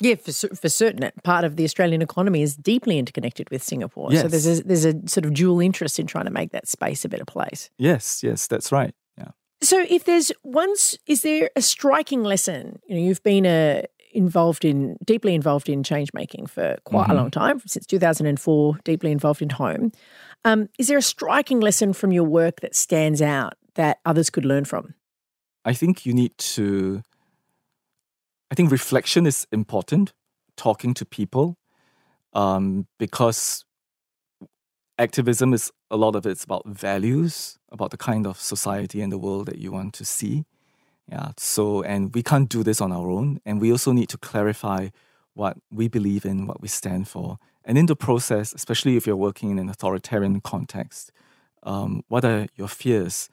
[0.00, 4.08] Yeah, for, for certain, part of the Australian economy is deeply interconnected with Singapore.
[4.12, 4.22] Yes.
[4.22, 7.04] So there's a, there's a sort of dual interest in trying to make that space
[7.04, 7.70] a better place.
[7.78, 8.92] Yes, yes, that's right.
[9.16, 9.28] Yeah.
[9.62, 12.80] So if there's once, is there a striking lesson?
[12.88, 13.82] You know, you've been a uh,
[14.14, 17.12] involved in deeply involved in change making for quite mm-hmm.
[17.12, 19.90] a long time since 2004 deeply involved in home
[20.44, 24.44] um, is there a striking lesson from your work that stands out that others could
[24.44, 24.94] learn from
[25.64, 27.02] i think you need to
[28.54, 30.12] I think reflection is important,
[30.56, 31.56] talking to people,
[32.34, 33.64] um, because
[34.96, 39.18] activism is a lot of it's about values, about the kind of society and the
[39.18, 40.44] world that you want to see.
[41.10, 41.32] Yeah.
[41.36, 43.40] So, and we can't do this on our own.
[43.44, 44.90] And we also need to clarify
[45.32, 47.38] what we believe in, what we stand for.
[47.64, 51.10] And in the process, especially if you're working in an authoritarian context,
[51.64, 53.28] um, what are your fears?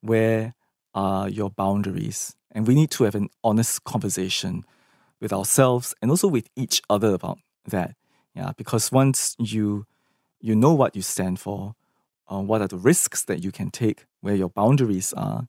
[0.00, 0.54] Where
[0.94, 2.36] are your boundaries?
[2.52, 4.64] And we need to have an honest conversation
[5.20, 7.94] with ourselves and also with each other about that.
[8.34, 9.86] Yeah, because once you
[10.40, 11.74] you know what you stand for,
[12.30, 15.46] uh, what are the risks that you can take, where your boundaries are,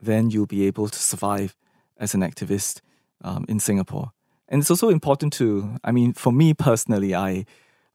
[0.00, 1.56] then you'll be able to survive
[1.96, 2.80] as an activist
[3.22, 4.12] um, in Singapore.
[4.48, 7.46] And it's also important to, I mean, for me personally, I,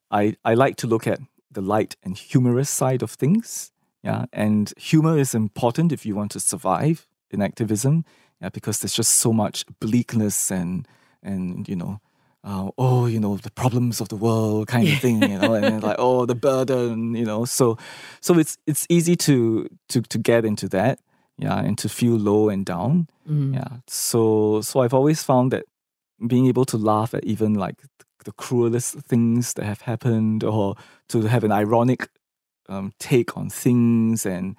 [0.10, 1.20] I, I like to look at
[1.52, 3.72] the light and humorous side of things.
[4.04, 8.04] Yeah, and humor is important if you want to survive in activism
[8.42, 10.88] yeah, because there's just so much bleakness and
[11.24, 12.02] and you know,
[12.44, 15.84] uh, oh, you know, the problems of the world kind of thing, you know, and
[15.84, 17.46] like oh, the burden, you know.
[17.46, 17.78] So,
[18.20, 21.00] so it's it's easy to to to get into that,
[21.38, 23.54] yeah, and to feel low and down, mm-hmm.
[23.54, 23.78] yeah.
[23.88, 25.66] So, so I've always found that
[26.26, 27.76] being able to laugh at even like
[28.26, 30.76] the cruelest things that have happened, or
[31.10, 32.10] to have an ironic
[32.70, 34.56] um, take on things, and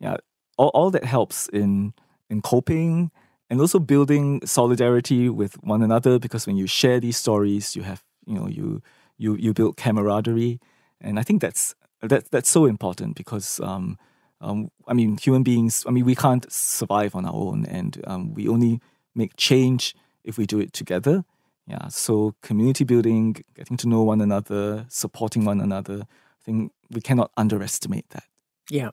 [0.00, 0.16] yeah,
[0.58, 1.94] all, all that helps in
[2.28, 3.10] in coping
[3.52, 8.02] and also building solidarity with one another because when you share these stories you have
[8.26, 8.80] you know you
[9.18, 10.58] you you build camaraderie
[11.02, 13.98] and i think that's that that's so important because um,
[14.42, 15.84] um, I mean, human beings.
[15.86, 18.80] I mean, we can't survive on our own, and um, we only
[19.14, 19.94] make change
[20.24, 21.24] if we do it together.
[21.66, 21.88] Yeah.
[21.88, 26.02] So community building, getting to know one another, supporting one another.
[26.02, 28.24] I think we cannot underestimate that.
[28.68, 28.90] Yeah.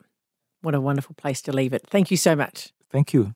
[0.62, 1.82] What a wonderful place to leave it.
[1.90, 2.72] Thank you so much.
[2.92, 3.34] Thank you.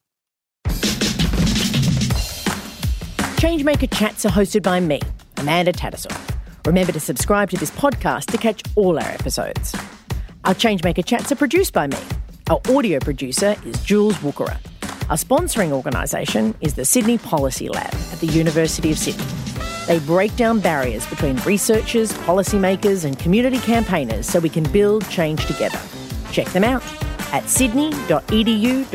[3.43, 5.01] Changemaker Chats are hosted by me,
[5.35, 6.17] Amanda Tattersall.
[6.65, 9.75] Remember to subscribe to this podcast to catch all our episodes.
[10.45, 11.97] Our Changemaker Chats are produced by me.
[12.49, 14.57] Our audio producer is Jules Wookera.
[15.09, 19.25] Our sponsoring organisation is the Sydney Policy Lab at the University of Sydney.
[19.87, 25.45] They break down barriers between researchers, policymakers, and community campaigners so we can build change
[25.47, 25.81] together.
[26.31, 26.81] Check them out
[27.33, 28.93] at sydney.edu.au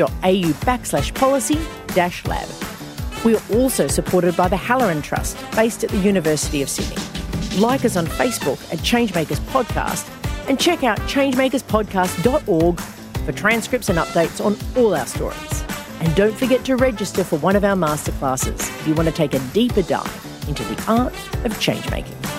[0.65, 1.59] backslash policy
[1.93, 2.78] dash lab.
[3.25, 6.95] We are also supported by the Halloran Trust, based at the University of Sydney.
[7.59, 10.07] like us on Facebook at Changemakers Podcast,
[10.47, 15.63] and check out changemakerspodcast.org for transcripts and updates on all our stories.
[15.99, 19.33] And don't forget to register for one of our masterclasses if you want to take
[19.33, 21.13] a deeper dive into the art
[21.43, 22.38] of changemaking.